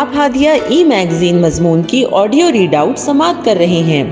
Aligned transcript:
آپ 0.00 0.08
ہادیہ 0.16 0.50
ای 0.68 0.84
میگزین 0.84 1.42
مضمون 1.42 1.82
کی 1.82 2.04
آڈیو 2.12 2.52
ریڈ 2.52 2.74
آؤٹ 2.74 2.98
سماعت 2.98 3.44
کر 3.44 3.54
رہے 3.58 3.66
ہیں۔ 3.66 4.10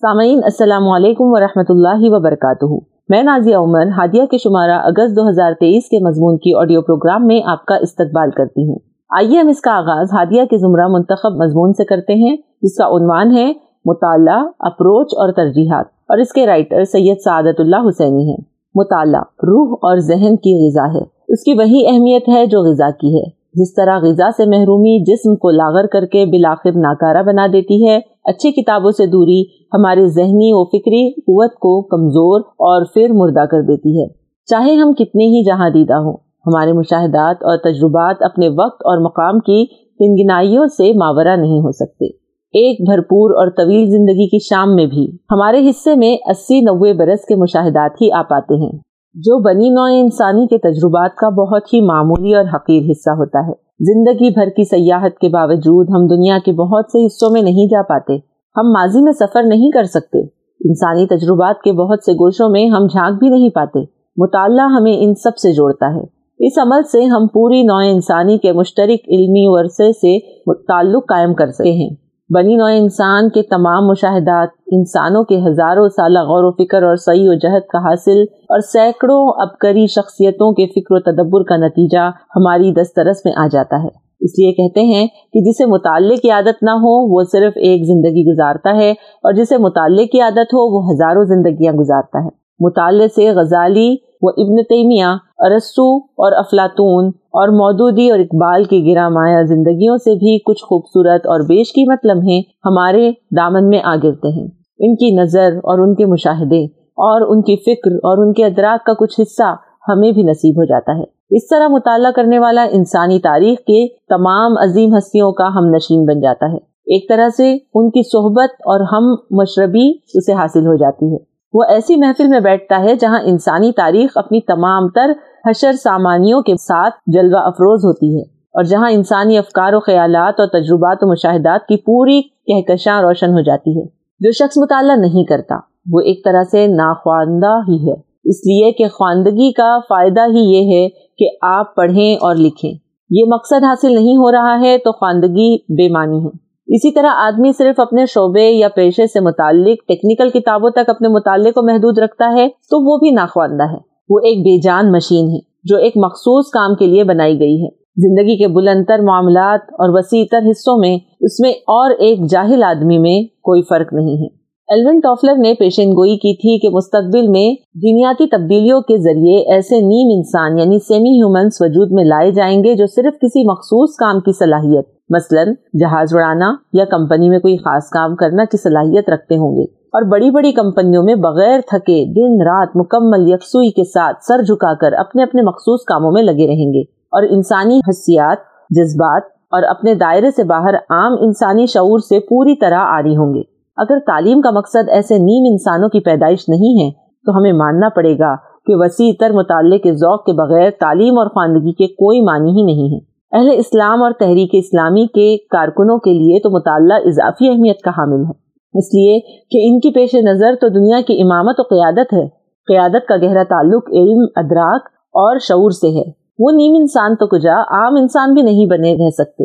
سامعین، 0.00 0.40
السلام 0.44 0.88
علیکم 0.88 1.24
ورحمۃ 1.26 1.64
اللہ 1.68 1.98
وبرکاتہ۔ 2.00 2.84
میں 3.08 3.22
نازیہ 3.22 3.56
عمر، 3.56 3.86
ہادیہ 3.86 4.26
کے 4.26 4.38
شمارہ 4.38 4.70
اگست 4.70 5.16
دو 5.16 5.28
ہزار 5.30 5.52
تیئیس 5.60 5.88
کے 5.88 5.98
مضمون 5.98 6.38
کی 6.38 6.54
آڈیو 6.54 6.82
پروگرام 6.82 7.26
میں 7.26 7.40
آپ 7.46 7.66
کا 7.66 7.76
استقبال 7.76 8.30
کرتی 8.30 8.68
ہوں۔ 8.68 8.78
آئیے 9.10 9.38
ہم 9.38 9.48
اس 9.48 9.60
کا 9.60 9.72
آغاز 9.72 10.08
ہادیہ 10.12 10.44
کے 10.44 10.58
زمرہ 10.58 10.86
منتخب 10.88 11.32
مضمون 11.32 11.72
سے 11.72 11.84
کرتے 11.84 12.14
ہیں، 12.14 12.36
جس 12.62 12.76
کا 12.76 12.86
عنوان 12.86 13.36
ہے 13.36 13.52
مطالعہ، 13.84 14.44
اپروچ 14.58 15.06
اور 15.12 15.32
ترجیحات۔ 15.32 15.86
اور 16.08 16.18
اس 16.18 16.32
کے 16.32 16.46
رائٹر 16.46 16.84
سید 16.84 17.18
سعادت 17.24 17.60
اللہ 17.60 17.88
حسینی 17.88 18.30
ہیں۔ 18.30 18.38
مطالعہ، 18.74 19.20
روح 19.20 19.72
اور 19.72 19.96
ذہن 19.96 20.36
کی 20.36 20.68
غذا 20.68 20.98
ہے۔ 20.98 21.19
اس 21.30 21.44
کی 21.44 21.52
وہی 21.52 21.86
اہمیت 21.86 22.28
ہے 22.28 22.46
جو 22.46 22.60
غذا 22.60 22.90
کی 22.90 23.16
ہے۔ 23.16 23.40
جس 23.54 23.74
طرح 23.74 23.98
غذا 23.98 24.30
سے 24.36 24.44
محرومی 24.46 25.04
جسم 25.04 25.36
کو 25.36 25.50
لاغر 25.50 25.86
کر 25.86 26.06
کے 26.06 26.24
بلاخر 26.24 26.70
ناکارہ 26.72 27.22
بنا 27.22 27.46
دیتی 27.52 27.88
ہے، 27.88 28.00
اچھی 28.24 28.50
کتابوں 28.52 28.90
سے 28.90 29.06
دوری 29.06 29.42
ہمارے 29.72 30.06
ذہنی 30.06 30.50
و 30.52 30.64
فکری 30.64 31.10
قوت 31.20 31.54
کو 31.54 31.82
کمزور 31.82 32.40
اور 32.40 32.84
پھر 32.94 33.12
مردہ 33.12 33.44
کر 33.46 33.62
دیتی 33.62 34.00
ہے۔ 34.00 34.06
چاہے 34.46 34.74
ہم 34.74 34.92
کتنے 34.92 35.24
ہی 35.24 35.44
جہاں 35.44 35.70
دیدہ 35.70 35.94
ہوں، 35.94 36.16
ہمارے 36.46 36.72
مشاہدات 36.72 37.36
اور 37.42 37.56
تجربات 37.56 38.16
اپنے 38.20 38.48
وقت 38.48 38.82
اور 38.82 39.04
مقام 39.04 39.38
کی 39.38 39.66
تنگنائیوں 39.98 40.66
سے 40.66 40.92
ماورہ 40.92 41.36
نہیں 41.36 41.60
ہو 41.60 41.70
سکتے۔ 41.70 42.06
ایک 42.54 42.90
بھرپور 42.90 43.30
اور 43.30 43.50
طویل 43.50 43.90
زندگی 43.90 44.28
کی 44.28 44.38
شام 44.38 44.74
میں 44.74 44.86
بھی 44.86 45.10
ہمارے 45.30 45.70
حصے 45.70 45.94
میں 45.94 46.16
اسی 46.30 46.60
نوے 46.60 46.92
برس 46.92 47.24
کے 47.24 47.34
مشاہدات 47.34 48.02
ہی 48.02 48.12
آ 48.12 48.22
پاتے 48.22 48.54
ہیں۔ 48.54 48.89
جو 49.14 49.38
بنی 49.42 49.70
نوع 49.70 49.88
انسانی 49.92 50.46
کے 50.46 50.58
تجربات 50.58 51.14
کا 51.16 51.28
بہت 51.28 51.74
ہی 51.74 51.80
معمولی 51.80 52.34
اور 52.34 52.44
حقیر 52.54 52.82
حصہ 52.90 53.10
ہوتا 53.10 53.38
ہے۔ 53.48 53.52
زندگی 53.80 54.30
بھر 54.30 54.48
کی 54.48 54.64
سیاحت 54.64 55.18
کے 55.18 55.28
باوجود 55.28 55.88
ہم 55.90 56.06
دنیا 56.06 56.38
کے 56.44 56.52
بہت 56.52 56.84
سے 56.92 57.06
حصوں 57.06 57.30
میں 57.30 57.42
نہیں 57.42 57.66
جا 57.70 57.82
پاتے۔ 57.82 58.16
ہم 58.56 58.70
ماضی 58.70 59.02
میں 59.02 59.12
سفر 59.12 59.42
نہیں 59.42 59.70
کر 59.70 59.84
سکتے۔ 59.84 60.20
انسانی 60.64 61.06
تجربات 61.06 61.62
کے 61.62 61.72
بہت 61.72 61.98
سے 62.04 62.12
گوشوں 62.12 62.48
میں 62.48 62.68
ہم 62.68 62.86
جھانک 62.86 63.18
بھی 63.18 63.28
نہیں 63.28 63.50
پاتے۔ 63.50 63.78
مطالعہ 64.16 64.66
ہمیں 64.66 64.96
ان 64.96 65.14
سب 65.14 65.36
سے 65.36 65.52
جوڑتا 65.52 65.94
ہے۔ 65.94 66.20
اس 66.46 66.58
عمل 66.58 66.82
سے 66.82 67.04
ہم 67.04 67.26
پوری 67.26 67.62
نوع 67.62 67.82
انسانی 67.92 68.38
کے 68.38 68.52
مشترک 68.52 69.00
علمی 69.08 69.44
ورثے 69.48 69.92
سے 69.92 70.18
تعلق 70.54 71.08
قائم 71.08 71.34
کر 71.34 71.46
سکتے 71.46 71.72
ہیں۔ 71.72 72.09
بنی 72.34 72.56
نوع 72.56 72.68
انسان 72.72 73.28
کے 73.28 73.42
تمام 73.42 73.86
مشاہدات 73.86 74.48
انسانوں 74.66 75.24
کے 75.24 75.38
ہزاروں 75.38 75.88
سالہ 75.88 76.18
غور 76.18 76.44
و 76.44 76.50
فکر 76.52 76.82
اور 76.82 76.96
صحیح 76.96 77.28
و 77.30 77.34
جہد 77.34 77.66
کا 77.68 77.78
حاصل 77.78 78.20
اور 78.48 78.60
سینکڑوں 78.60 79.32
ابکری 79.42 79.86
شخصیتوں 79.86 80.52
کے 80.52 80.66
فکر 80.66 80.94
و 80.94 81.00
تدبر 81.00 81.42
کا 81.42 81.56
نتیجہ 81.56 82.10
ہماری 82.36 82.72
دسترس 82.72 83.24
میں 83.24 83.32
آ 83.36 83.46
جاتا 83.52 83.82
ہے۔ 83.82 83.88
اس 84.20 84.30
لیے 84.38 84.52
کہتے 84.52 84.80
ہیں 84.80 85.06
کہ 85.32 85.40
جسے 85.40 85.66
مطالعے 85.66 86.16
کی 86.16 86.30
عادت 86.30 86.62
نہ 86.62 86.70
ہو، 86.70 87.14
وہ 87.14 87.22
صرف 87.32 87.52
ایک 87.56 87.84
زندگی 87.84 88.32
گزارتا 88.32 88.76
ہے 88.76 88.90
اور 88.90 89.32
جسے 89.32 89.56
مطالعے 89.56 90.06
کی 90.06 90.20
عادت 90.20 90.54
ہو، 90.54 90.76
وہ 90.76 90.94
ہزاروں 90.94 91.24
زندگیاں 91.24 91.72
گزارتا 91.72 92.24
ہے۔ 92.24 92.28
مطالعے 92.60 93.08
سے 93.08 93.30
غزالی 93.30 93.96
وہ 94.22 94.30
ابن 94.36 94.56
تیمیہ 94.56 95.04
ارسو 95.38 95.96
اور 95.96 96.32
افلاطون 96.32 97.08
اور 97.08 97.48
مودودی 97.48 98.10
اور 98.10 98.18
اقبال 98.18 98.64
کی 98.64 98.92
گرا 98.92 99.08
مایا 99.08 99.42
زندگیوں 99.42 99.96
سے 99.96 100.14
بھی 100.14 100.38
کچھ 100.38 100.64
خوبصورت 100.64 101.26
اور 101.26 101.40
بیش 101.40 101.68
قیمت 101.68 102.06
لمحے 102.06 102.38
ہمارے 102.64 103.10
دامن 103.36 103.68
میں 103.68 103.80
آ 103.84 103.96
گرتے 104.02 104.28
ہیں۔ 104.28 104.48
ان 104.78 104.96
کی 104.96 105.16
نظر 105.16 105.56
اور 105.56 105.78
ان 105.78 105.94
کے 105.94 106.06
مشاہدے 106.06 106.64
اور 106.80 107.36
ان 107.36 107.42
کی 107.42 107.56
فکر 107.56 107.90
اور 107.94 108.26
ان 108.26 108.32
کے 108.32 108.46
ادراک 108.46 108.86
کا 108.86 108.92
کچھ 108.92 109.20
حصہ 109.20 109.56
ہمیں 109.88 110.12
بھی 110.12 110.22
نصیب 110.22 110.58
ہو 110.58 110.64
جاتا 110.64 110.98
ہے۔ 110.98 111.36
اس 111.36 111.48
طرح 111.48 111.68
مطالعہ 111.68 112.10
کرنے 112.10 112.38
والا 112.38 112.66
انسانی 112.70 113.18
تاریخ 113.18 113.58
کے 113.58 113.88
تمام 113.88 114.52
عظیم 114.58 114.96
ہستیوں 114.96 115.32
کا 115.32 115.48
ہم 115.48 115.64
نشین 115.74 116.04
بن 116.04 116.20
جاتا 116.20 116.46
ہے۔ 116.52 116.56
ایک 116.94 117.08
طرح 117.08 117.28
سے 117.28 117.52
ان 117.74 117.90
کی 117.90 118.02
صحبت 118.02 118.54
اور 118.60 118.80
ہم 118.80 119.14
مشربی 119.30 119.92
اسے 120.14 120.32
حاصل 120.32 120.66
ہو 120.66 120.76
جاتی 120.76 121.12
ہے۔ 121.12 121.29
وہ 121.52 121.64
ایسی 121.68 121.96
محفل 121.96 122.26
میں 122.26 122.40
بیٹھتا 122.40 122.82
ہے 122.82 122.94
جہاں 122.94 123.20
انسانی 123.24 123.72
تاریخ 123.72 124.10
اپنی 124.14 124.40
تمام 124.40 124.88
تر 124.88 125.10
حشر 125.46 125.72
سامانیوں 125.72 126.42
کے 126.42 126.56
ساتھ 126.56 126.94
جلوہ 127.06 127.38
افروز 127.38 127.84
ہوتی 127.84 128.16
ہے 128.16 128.22
اور 128.22 128.64
جہاں 128.64 128.90
انسانی 128.90 129.38
افکار 129.38 129.72
و 129.72 129.80
خیالات 129.80 130.40
اور 130.40 130.48
تجربات 130.48 130.98
و 131.00 131.12
مشاہدات 131.12 131.66
کی 131.68 131.76
پوری 131.76 132.22
کہکشاں 132.22 133.02
روشن 133.02 133.30
ہو 133.32 133.40
جاتی 133.40 133.80
ہے۔ 133.80 133.84
جو 134.20 134.30
شخص 134.30 134.58
مطالعہ 134.58 134.96
نہیں 134.96 135.24
کرتا، 135.24 135.56
وہ 135.92 136.00
ایک 136.00 136.24
طرح 136.24 136.42
سے 136.50 136.66
ناخواندہ 136.66 137.58
ہی 137.68 137.88
ہے۔ 137.88 137.94
اس 138.24 138.36
لیے 138.36 138.72
کہ 138.72 138.88
خواندگی 138.88 139.52
کا 139.52 139.78
فائدہ 139.88 140.20
ہی 140.20 140.40
یہ 140.40 140.78
ہے 140.78 140.88
کہ 140.88 141.36
آپ 141.42 141.74
پڑھیں 141.74 142.16
اور 142.16 142.34
لکھیں۔ 142.34 142.72
یہ 143.10 143.24
مقصد 143.34 143.64
حاصل 143.64 143.94
نہیں 143.94 144.16
ہو 144.16 144.32
رہا 144.32 144.60
ہے 144.60 144.78
تو 144.78 144.92
خواندگی 144.92 145.56
بے 145.56 145.92
معنی 145.92 146.18
ہے۔ 146.24 146.49
اسی 146.72 146.92
طرح 146.92 147.08
آدمی 147.16 147.52
صرف 147.58 147.80
اپنے 147.80 148.06
شعبے 148.06 148.50
یا 148.50 148.68
پیشے 148.68 149.06
سے 149.06 149.20
متعلق 149.20 149.88
ٹیکنیکل 149.88 150.30
کتابوں 150.30 150.70
تک 150.70 150.90
اپنے 150.90 151.08
مطالعے 151.08 151.52
کو 151.52 151.62
محدود 151.62 151.98
رکھتا 151.98 152.34
ہے، 152.36 152.48
تو 152.48 152.92
وہ 152.92 152.96
بھی 152.96 153.10
ناخواندہ 153.10 153.62
ہے۔ 153.62 153.76
وہ 154.08 154.18
ایک 154.18 154.38
بے 154.38 154.60
جان 154.60 154.92
مشین 154.92 155.30
ہے، 155.30 155.38
جو 155.64 155.76
ایک 155.76 155.92
مخصوص 155.96 156.46
کام 156.48 156.74
کے 156.74 156.86
لیے 156.86 157.04
بنائی 157.04 157.40
گئی 157.40 157.64
ہے۔ 157.64 157.68
زندگی 157.96 158.38
کے 158.38 158.48
بلند 158.48 158.84
تر 158.88 158.98
معاملات 158.98 159.60
اور 159.70 159.88
وسیع 159.92 160.24
تر 160.30 160.38
حصوں 160.38 160.78
میں، 160.78 160.98
اس 161.20 161.40
میں 161.40 161.50
اور 161.50 161.90
ایک 161.90 162.30
جاہل 162.30 162.62
آدمی 162.62 162.98
میں 162.98 163.22
کوئی 163.22 163.62
فرق 163.62 163.92
نہیں 163.92 164.16
ہے۔ 164.16 164.40
ایلون 164.68 165.00
ٹافلر 165.00 165.36
نے 165.36 165.54
پیشن 165.54 165.90
گوئی 165.90 166.16
کی 166.16 166.34
تھی 166.34 166.58
کہ 166.58 166.68
مستقبل 166.74 167.28
میں 167.28 167.54
دنیاتی 167.74 168.26
تبدیلیوں 168.26 168.80
کے 168.80 168.98
ذریعے 168.98 169.54
ایسے 169.54 169.76
نیم 169.76 170.16
انسان 170.16 170.58
یعنی 170.58 170.78
سیمی 170.78 171.08
ہیومنس 171.08 171.56
وجود 171.60 171.88
میں 171.90 172.04
لائے 172.04 172.30
جائیں 172.30 172.64
گے 172.64 172.74
جو 172.74 172.86
صرف 172.86 173.14
کسی 173.22 173.50
مخصوص 173.50 173.96
کام 173.96 174.20
کی 174.20 174.32
صلاحیت 174.32 174.99
مثلا 175.10 175.42
جہاز 175.80 176.14
اڑانا 176.14 176.54
یا 176.72 176.84
کمپنی 176.84 177.30
میں 177.30 177.38
کوئی 177.38 177.56
خاص 177.56 177.88
کام 177.88 178.16
کرنا 178.16 178.44
کی 178.44 178.56
صلاحیت 178.56 179.10
رکھتے 179.10 179.34
ہوں 179.34 179.56
گے 179.56 179.62
اور 179.62 180.02
بڑی 180.02 180.30
بڑی 180.30 180.52
کمپنیوں 180.52 181.04
میں 181.04 181.14
بغیر 181.14 181.60
تھکے 181.60 182.04
دن 182.04 182.42
رات 182.42 182.76
مکمل 182.76 183.28
یکسوئی 183.28 183.70
کے 183.70 183.84
ساتھ 183.84 184.16
سر 184.22 184.42
جھکا 184.42 184.74
کر 184.74 184.92
اپنے 184.92 185.22
اپنے 185.22 185.42
مخصوص 185.42 185.84
کاموں 185.84 186.12
میں 186.12 186.22
لگے 186.22 186.46
رہیں 186.46 186.72
گے 186.72 186.80
اور 186.80 187.22
انسانی 187.22 187.78
حسیات، 187.88 188.38
جذبات 188.70 189.22
اور 189.50 189.62
اپنے 189.62 189.94
دائرے 189.94 190.30
سے 190.30 190.44
باہر 190.44 190.74
عام 190.74 191.12
انسانی 191.20 191.66
شعور 191.66 191.98
سے 191.98 192.20
پوری 192.20 192.56
طرح 192.56 192.78
آری 192.78 193.16
ہوں 193.16 193.34
گے۔ 193.34 193.42
اگر 193.76 193.98
تعلیم 193.98 194.40
کا 194.40 194.50
مقصد 194.50 194.88
ایسے 194.88 195.18
نیم 195.18 195.46
انسانوں 195.50 195.88
کی 195.88 196.00
پیدائش 196.00 196.48
نہیں 196.48 196.84
ہے، 196.84 196.90
تو 197.26 197.38
ہمیں 197.38 197.52
ماننا 197.52 197.88
پڑے 197.88 198.18
گا 198.18 198.34
کہ 198.36 198.74
وسیع 198.76 199.12
تر 199.20 199.30
مطالعے 199.30 199.78
کے 199.78 199.92
ذوق 199.92 200.24
کے 200.24 200.32
بغیر 200.32 200.70
تعلیم 200.70 201.18
اور 201.18 201.26
خواندگی 201.26 201.72
کے 201.72 201.86
کوئی 201.86 202.20
معنی 202.20 202.50
ہی 202.50 202.62
نہیں 202.62 202.94
ہے۔ 202.94 203.09
اہل 203.32 203.48
اسلام 203.52 204.02
اور 204.02 204.12
تحریک 204.20 204.50
اسلامی 204.52 205.06
کے 205.06 205.36
کارکنوں 205.36 205.98
کے 205.98 206.12
لیے 206.12 206.40
تو 206.40 206.50
مطالعہ 206.50 206.98
اضافی 207.04 207.48
اہمیت 207.48 207.80
کا 207.80 207.90
حامل 207.90 208.24
ہے۔ 208.24 208.50
اس 208.78 208.94
لیے 208.94 209.20
کہ 209.20 209.58
ان 209.62 209.80
کی 209.80 209.90
پیش 209.94 210.14
نظر 210.14 210.54
تو 210.60 210.68
دنیا 210.68 211.00
کی 211.06 211.22
امامت 211.22 211.54
و 211.58 211.62
قیادت 211.62 212.12
ہے۔ 212.12 212.28
قیادت 212.66 213.06
کا 213.08 213.16
گہرا 213.16 213.42
تعلق 213.42 213.88
علم، 213.88 214.24
ادراک 214.36 214.82
اور 214.92 215.38
شعور 215.38 215.70
سے 215.70 215.88
ہے۔ 215.88 216.10
وہ 216.38 216.50
نیم 216.52 216.76
انسان 216.78 217.14
تو 217.14 217.26
کجا، 217.26 217.54
عام 217.54 217.94
انسان 217.96 218.34
بھی 218.34 218.42
نہیں 218.42 218.66
بنے 218.66 218.92
رہ 218.94 219.10
سکتے۔ 219.10 219.44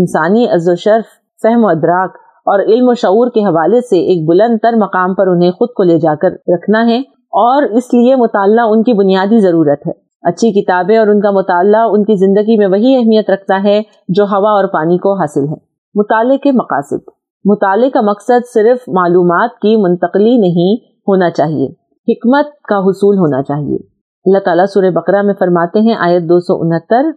انسانی 0.00 0.48
عز 0.48 0.68
و 0.68 0.74
شرف، 0.74 1.04
فہم 1.42 1.64
و 1.64 1.68
ادراک 1.68 2.10
اور 2.20 2.60
علم 2.60 2.88
و 2.88 2.94
شعور 2.94 3.30
کے 3.30 3.40
حوالے 3.40 3.80
سے 3.80 3.98
ایک 3.98 4.28
بلند 4.28 4.58
تر 4.62 4.72
مقام 4.76 5.14
پر 5.14 5.26
انہیں 5.26 5.50
خود 5.50 5.68
کو 5.68 5.82
لے 5.82 5.98
جا 5.98 6.14
کر 6.14 6.28
رکھنا 6.32 6.86
ہے 6.86 6.98
اور 7.18 7.62
اس 7.62 7.94
لیے 7.94 8.16
مطالعہ 8.16 8.64
ان 8.68 8.82
کی 8.82 8.92
بنیادی 8.92 9.40
ضرورت 9.40 9.86
ہے۔ 9.86 10.03
اچھی 10.24 10.62
کتابیں 10.62 10.98
اور 10.98 11.06
ان 11.06 11.20
کا 11.20 11.30
مطالعہ 11.30 11.80
ان 11.90 12.04
کی 12.04 12.14
زندگی 12.16 12.58
میں 12.58 12.66
وہی 12.66 12.96
اہمیت 12.96 13.30
رکھتا 13.30 13.60
ہے 13.64 13.82
جو 14.08 14.24
ہوا 14.24 14.50
اور 14.50 14.64
پانی 14.64 14.98
کو 14.98 15.14
حاصل 15.14 15.48
ہے۔ 15.48 15.54
مطالعے 15.94 16.38
کے 16.38 16.52
مقاصد۔ 16.52 17.08
مطالعے 17.44 17.90
کا 17.90 18.00
مقصد 18.00 18.54
صرف 18.54 18.88
معلومات 18.88 19.50
کی 19.50 19.76
منتقلی 19.76 20.36
نہیں 20.36 20.74
ہونا 21.08 21.30
چاہیے، 21.30 21.66
حکمت 22.12 22.62
کا 22.62 22.78
حصول 22.78 23.18
ہونا 23.18 23.42
چاہیے۔ 23.42 23.76
اللہ 24.26 24.38
تعالیٰ 24.38 24.64
سورہ 24.66 24.90
بقرہ 24.90 25.22
میں 25.22 25.34
فرماتے 25.38 25.80
ہیں، 25.80 25.94
آیت 25.94 26.22
دو 26.22 26.40
سو 26.40 26.60
انہتر 26.60 27.08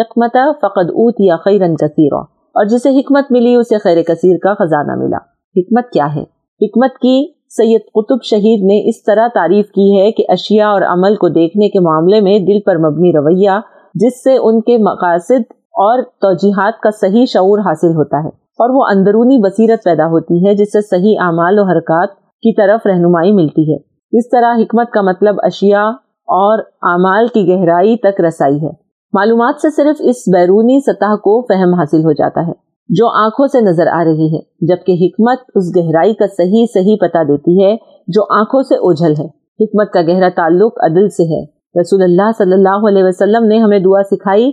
حکمت 0.00 0.32
فقد 0.32 0.90
اوت 0.90 1.14
یا 1.18 1.36
خیرن 1.36 1.76
کثیر 1.76 2.12
اور 2.12 2.64
جسے 2.64 3.00
حکمت 3.00 3.24
ملی، 3.30 3.54
اسے 3.54 3.78
خیر 3.78 4.02
کثیر 4.02 4.38
کا 4.38 4.54
خزانہ 4.54 4.92
ملا۔ 4.96 5.16
حکمت 5.56 5.90
کیا 5.90 6.08
ہے؟ 6.14 6.22
حکمت 6.60 6.98
کی 6.98 7.33
سید 7.48 7.80
قطب 7.94 8.16
شہید 8.22 8.64
نے 8.64 8.88
اس 8.88 9.02
طرح 9.02 9.28
تعریف 9.34 9.66
کی 9.66 10.00
ہے 10.00 10.12
کہ 10.12 10.24
اشیاء 10.28 10.68
اور 10.68 10.82
عمل 10.82 11.16
کو 11.16 11.28
دیکھنے 11.28 11.68
کے 11.68 11.80
معاملے 11.80 12.20
میں 12.20 12.38
دل 12.38 12.60
پر 12.66 12.76
مبنی 12.76 13.12
رویہ، 13.12 13.50
جس 13.94 14.22
سے 14.22 14.36
ان 14.36 14.60
کے 14.60 14.78
مقاصد 14.78 15.52
اور 15.52 16.02
توجیحات 16.02 16.80
کا 16.80 16.90
صحیح 16.90 17.26
شعور 17.26 17.58
حاصل 17.58 17.88
ہوتا 17.88 18.16
ہے۔ 18.24 18.44
اور 18.58 18.70
وہ 18.70 18.98
اندرونی 18.98 19.38
بصیرت 19.38 19.84
پیدا 19.84 20.06
ہوتی 20.06 20.46
ہے، 20.46 20.54
جس 20.54 20.72
سے 20.72 20.80
صحیح 20.80 21.14
اعمال 21.20 21.58
و 21.58 21.62
حرکات 21.62 22.08
کی 22.16 22.54
طرف 22.54 22.86
رہنمائی 22.86 23.32
ملتی 23.32 23.72
ہے۔ 23.72 23.76
اس 24.18 24.28
طرح 24.28 24.54
حکمت 24.54 24.90
کا 24.90 25.02
مطلب 25.02 25.34
اشیاء 25.38 25.88
اور 26.26 26.58
اعمال 26.82 27.26
کی 27.26 27.48
گہرائی 27.48 27.96
تک 27.96 28.20
رسائی 28.20 28.62
ہے۔ 28.62 28.70
معلومات 29.12 29.54
سے 29.62 29.70
صرف 29.70 29.96
اس 30.00 30.16
بیرونی 30.32 30.80
سطح 30.80 31.14
کو 31.14 31.42
فہم 31.42 31.74
حاصل 31.74 32.04
ہو 32.04 32.12
جاتا 32.12 32.46
ہے۔ 32.46 32.73
جو 32.88 33.24
آنکھوں 33.24 33.46
سے 33.46 33.60
نظر 33.60 33.86
آ 33.86 34.04
رہی 34.04 34.34
ہے، 34.34 34.66
جبکہ 34.66 34.92
حکمت 34.92 35.38
اس 35.54 35.76
گہرائی 35.76 36.14
کا 36.14 36.26
صحیح 36.26 36.64
صحیح 36.74 36.96
پتا 37.00 37.22
دیتی 37.22 37.64
ہے 37.64 37.76
جو 38.08 38.38
آنکھوں 38.38 38.62
سے 38.62 38.74
اوجھل 38.74 39.12
ہے۔ 39.18 39.44
حکمت 39.60 39.92
کا 39.92 40.00
گہرا 40.02 40.28
تعلق 40.36 40.72
عدل 40.84 41.08
سے 41.08 41.22
ہے۔ 41.22 41.44
رسول 41.80 42.02
اللہ 42.02 42.30
صلی 42.38 42.52
اللہ 42.52 42.88
علیہ 42.88 43.04
وسلم 43.04 43.44
نے 43.44 43.58
ہمیں 43.58 43.78
دعا 43.78 44.02
سکھائی 44.02 44.52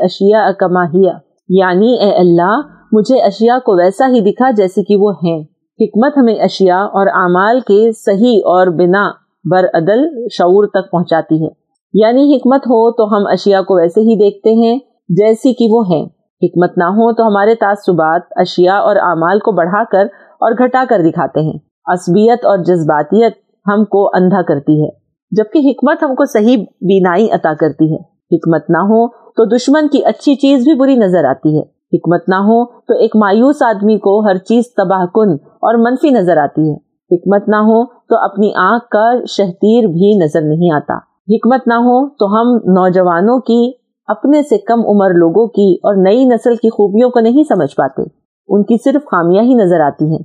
اشیا 0.00 0.52
کماہیا 0.58 1.12
یعنی 1.48 1.94
اے 1.94 2.10
اللہ، 2.10 2.60
مجھے 2.92 3.20
اشیاء 3.20 3.58
کو 3.58 3.76
ویسا 3.76 4.06
ہی 4.06 4.20
دکھا 4.20 4.50
جیسے 4.50 4.82
کہ 4.82 4.96
وہ 4.96 5.12
ہیں۔ 5.12 5.40
حکمت 5.80 6.18
ہمیں 6.18 6.34
اشیاء 6.34 6.82
اور 6.82 7.06
اعمال 7.06 7.60
کے 7.60 7.92
صحیح 7.92 8.38
اور 8.38 8.66
بنا 8.66 9.10
برعدل 9.50 10.06
شعور 10.32 10.66
تک 10.66 10.90
پہنچاتی 10.90 11.44
ہے۔ 11.44 11.48
یعنی 11.94 12.36
حکمت 12.36 12.60
ہو 12.60 12.92
تو 12.92 13.16
ہم 13.16 13.26
اشیاء 13.26 13.60
کو 13.60 13.74
ویسے 13.74 14.00
ہی 14.00 14.14
دیکھتے 14.16 14.54
ہیں 14.54 14.78
جیسی 15.08 15.52
کہ 15.52 15.66
وہ 15.70 15.84
ہیں۔ 15.90 16.19
حکمت 16.42 16.78
نہ 16.78 16.84
ہو 16.84 17.12
تو 17.14 17.26
ہمارے 17.26 17.54
تعصبات، 17.54 18.20
اشیاء 18.30 18.78
اور 18.78 18.96
اعمال 18.96 19.38
کو 19.38 19.52
بڑھا 19.52 19.84
کر 19.92 20.06
اور 20.40 20.52
گھٹا 20.52 20.84
کر 20.88 21.00
دکھاتے 21.04 21.40
ہیں۔ 21.40 21.58
عصبیت 21.86 22.44
اور 22.44 22.58
جذباتیت 22.58 23.32
ہم 23.66 23.84
کو 23.84 24.06
اندھا 24.06 24.42
کرتی 24.42 24.84
ہے، 24.84 24.88
جبکہ 25.30 25.58
حکمت 25.58 26.02
ہم 26.02 26.14
کو 26.14 26.24
صحیح 26.24 26.56
بینائی 26.80 27.30
عطا 27.30 27.52
کرتی 27.60 27.92
ہے۔ 27.92 27.98
حکمت 28.36 28.70
نہ 28.70 28.78
ہو 28.78 29.08
تو 29.08 29.56
دشمن 29.56 29.88
کی 29.88 30.04
اچھی 30.04 30.34
چیز 30.34 30.64
بھی 30.64 30.74
بری 30.74 30.96
نظر 30.96 31.24
آتی 31.24 31.56
ہے۔ 31.58 31.62
حکمت 31.92 32.28
نہ 32.28 32.34
ہو 32.34 32.64
تو 32.64 32.94
ایک 32.94 33.16
مایوس 33.16 33.62
آدمی 33.62 33.98
کو 33.98 34.28
ہر 34.28 34.36
چیز 34.36 34.64
تباہ 34.74 35.06
کن 35.06 35.32
اور 35.44 35.74
منفی 35.74 36.10
نظر 36.10 36.36
آتی 36.36 36.70
ہے۔ 36.70 36.76
حکمت 37.10 37.48
نہ 37.48 37.56
ہو 37.56 37.84
تو 37.84 38.18
اپنی 38.18 38.52
آنکھ 38.56 38.88
کا 38.88 39.12
شہتیر 39.28 39.86
بھی 39.88 40.24
نظر 40.24 40.40
نہیں 40.40 40.74
آتا۔ 40.74 40.96
حکمت 41.28 41.66
نہ 41.66 41.74
ہو 41.74 42.08
تو 42.08 42.26
ہم 42.26 42.56
نوجوانوں 42.72 43.38
کی 43.38 43.72
اپنے 44.10 44.42
سے 44.42 44.58
کم 44.58 44.80
عمر 44.80 45.14
لوگوں 45.14 45.46
کی 45.46 45.74
اور 45.74 45.94
نئی 46.02 46.24
نسل 46.24 46.54
کی 46.56 46.70
خوبیوں 46.70 47.10
کو 47.10 47.20
نہیں 47.20 47.44
سمجھ 47.44 47.76
پاتے۔ 47.76 48.02
ان 48.48 48.62
کی 48.62 48.76
صرف 48.84 49.02
خامیاں 49.04 49.44
ہی 49.44 49.54
نظر 49.54 49.80
آتی 49.80 50.04
ہیں۔ 50.04 50.22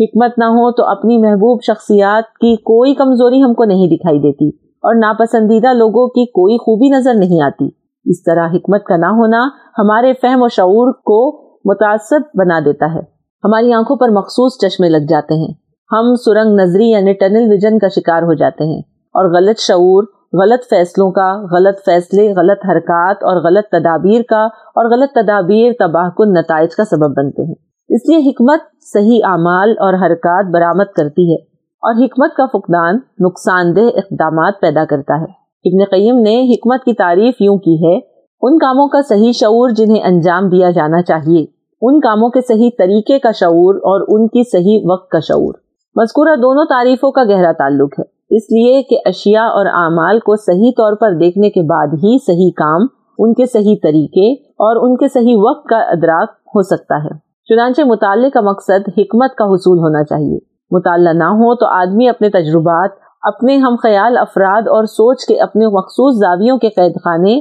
حکمت 0.00 0.38
نہ 0.38 0.44
ہو 0.44 0.72
تو 0.72 0.86
اپنی 0.86 1.18
محبوب 1.18 1.60
شخصیات 1.66 2.24
کی 2.34 2.56
کوئی 2.56 2.94
کمزوری 2.94 3.42
ہم 3.42 3.54
کو 3.54 3.64
نہیں 3.64 3.86
دکھائی 3.86 4.18
دیتی 4.18 4.48
اور 4.64 4.94
ناپسندیدہ 4.94 5.72
لوگوں 5.72 6.08
کی 6.08 6.26
کوئی 6.26 6.56
خوبی 6.56 6.88
نظر 6.88 7.14
نہیں 7.14 7.40
آتی۔ 7.40 7.68
اس 8.04 8.22
طرح 8.22 8.48
حکمت 8.48 8.84
کا 8.84 8.96
نہ 8.96 9.06
ہونا 9.06 9.48
ہمارے 9.78 10.12
فہم 10.22 10.42
و 10.42 10.48
شعور 10.48 10.92
کو 10.92 11.48
متاثر 11.64 12.18
بنا 12.34 12.60
دیتا 12.64 12.94
ہے۔ 12.94 13.00
ہماری 13.44 13.72
آنکھوں 13.72 13.96
پر 13.96 14.08
مخصوص 14.08 14.58
چشمے 14.58 14.88
لگ 14.88 15.06
جاتے 15.08 15.34
ہیں۔ 15.34 15.54
ہم 15.92 16.14
سرنگ 16.14 16.60
نظری 16.60 16.88
یعنی 16.88 17.12
ٹنل 17.12 17.50
ویژن 17.50 17.78
کا 17.78 17.88
شکار 17.88 18.22
ہو 18.22 18.34
جاتے 18.34 18.64
ہیں 18.64 18.80
اور 19.14 19.36
غلط 19.36 19.58
شعور 19.58 20.04
غلط 20.32 20.70
فیصلوں 20.70 21.10
کا، 21.10 21.56
غلط 21.56 21.84
فیصلے، 21.84 22.32
غلط 22.34 22.66
حرکات 22.70 23.16
اور 23.16 23.36
غلط 23.36 23.68
تدابیر 23.68 24.22
کا 24.28 24.44
اور 24.46 24.90
غلط 24.90 25.12
تدابیر 25.12 25.72
تباہ 25.78 26.08
کن 26.08 26.32
نتائج 26.32 26.76
کا 26.76 26.84
سبب 26.84 27.16
بنتے 27.16 27.42
ہیں۔ 27.42 27.54
اس 27.88 28.08
لیے 28.08 28.30
حکمت 28.30 28.58
صحیح 28.80 29.20
اعمال 29.24 29.70
اور 29.70 29.94
حرکات 29.94 30.46
برآمد 30.54 30.92
کرتی 30.96 31.30
ہے 31.30 31.36
اور 31.82 32.04
حکمت 32.04 32.34
کا 32.34 32.46
فقدان 32.46 32.98
نقصان 33.20 33.76
دہ 33.76 33.80
اقدامات 33.80 34.54
پیدا 34.60 34.84
کرتا 34.84 35.20
ہے۔ 35.20 35.48
ابن 35.64 35.84
قیم 35.84 36.18
نے 36.18 36.54
حکمت 36.54 36.84
کی 36.84 36.92
تعریف 36.92 37.34
یوں 37.40 37.56
کی 37.56 37.74
ہے، 37.74 37.98
ان 38.42 38.58
کاموں 38.58 38.88
کا 38.88 39.00
صحیح 39.08 39.32
شعور 39.32 39.70
جنہیں 39.70 40.02
انجام 40.02 40.48
دیا 40.48 40.70
جانا 40.70 41.02
چاہیے۔ 41.02 41.46
ان 41.82 42.00
کاموں 42.00 42.30
کے 42.30 42.40
صحیح 42.40 42.70
طریقے 42.78 43.18
کا 43.18 43.30
شعور 43.32 43.74
اور 43.74 44.00
ان 44.08 44.26
کی 44.26 44.50
صحیح 44.50 44.80
وقت 44.90 45.10
کا 45.10 45.18
شعور۔ 45.20 45.54
مذکورہ 45.96 46.36
دونوں 46.36 46.64
تعریفوں 46.64 47.12
کا 47.12 47.24
گہرا 47.24 47.52
تعلق 47.52 47.98
ہے۔ 47.98 48.17
اس 48.30 48.42
لیے 48.42 48.82
کہ 48.82 48.98
اشیاء 49.04 49.46
اور 49.46 49.66
اعمال 49.66 50.18
کو 50.18 50.36
صحیح 50.36 50.70
طور 50.70 50.96
پر 51.00 51.10
دیکھنے 51.10 51.50
کے 51.50 51.62
بعد 51.62 51.86
ہی 51.86 52.18
صحیح 52.18 52.50
کام، 52.56 52.86
ان 53.18 53.34
کے 53.34 53.46
صحیح 53.46 53.76
طریقے 53.82 54.32
اور 54.32 54.88
ان 54.88 54.96
کے 54.96 55.08
صحیح 55.08 55.36
وقت 55.38 55.68
کا 55.68 55.76
ادراک 55.76 56.28
ہو 56.30 56.62
سکتا 56.62 57.04
ہے۔ 57.04 57.18
چنانچہ 57.44 57.82
مطالعے 57.82 58.30
کا 58.30 58.40
مقصد 58.40 58.88
حکمت 58.88 59.34
کا 59.34 59.44
حصول 59.44 59.78
ہونا 59.78 60.04
چاہیے۔ 60.04 60.38
مطالعہ 60.70 61.12
نہ 61.12 61.24
ہو 61.24 61.54
تو 61.54 61.66
آدمی 61.66 62.08
اپنے 62.08 62.28
تجربات، 62.28 62.90
اپنے 63.22 63.56
ہم 63.56 63.76
خیال 63.82 64.18
افراد 64.18 64.62
اور 64.62 64.84
سوچ 64.84 65.26
کے 65.26 65.40
اپنے 65.40 65.66
مخصوص 65.66 66.20
زاویوں 66.20 66.58
کے 66.58 66.68
قید 66.68 66.92
خانے 67.04 67.32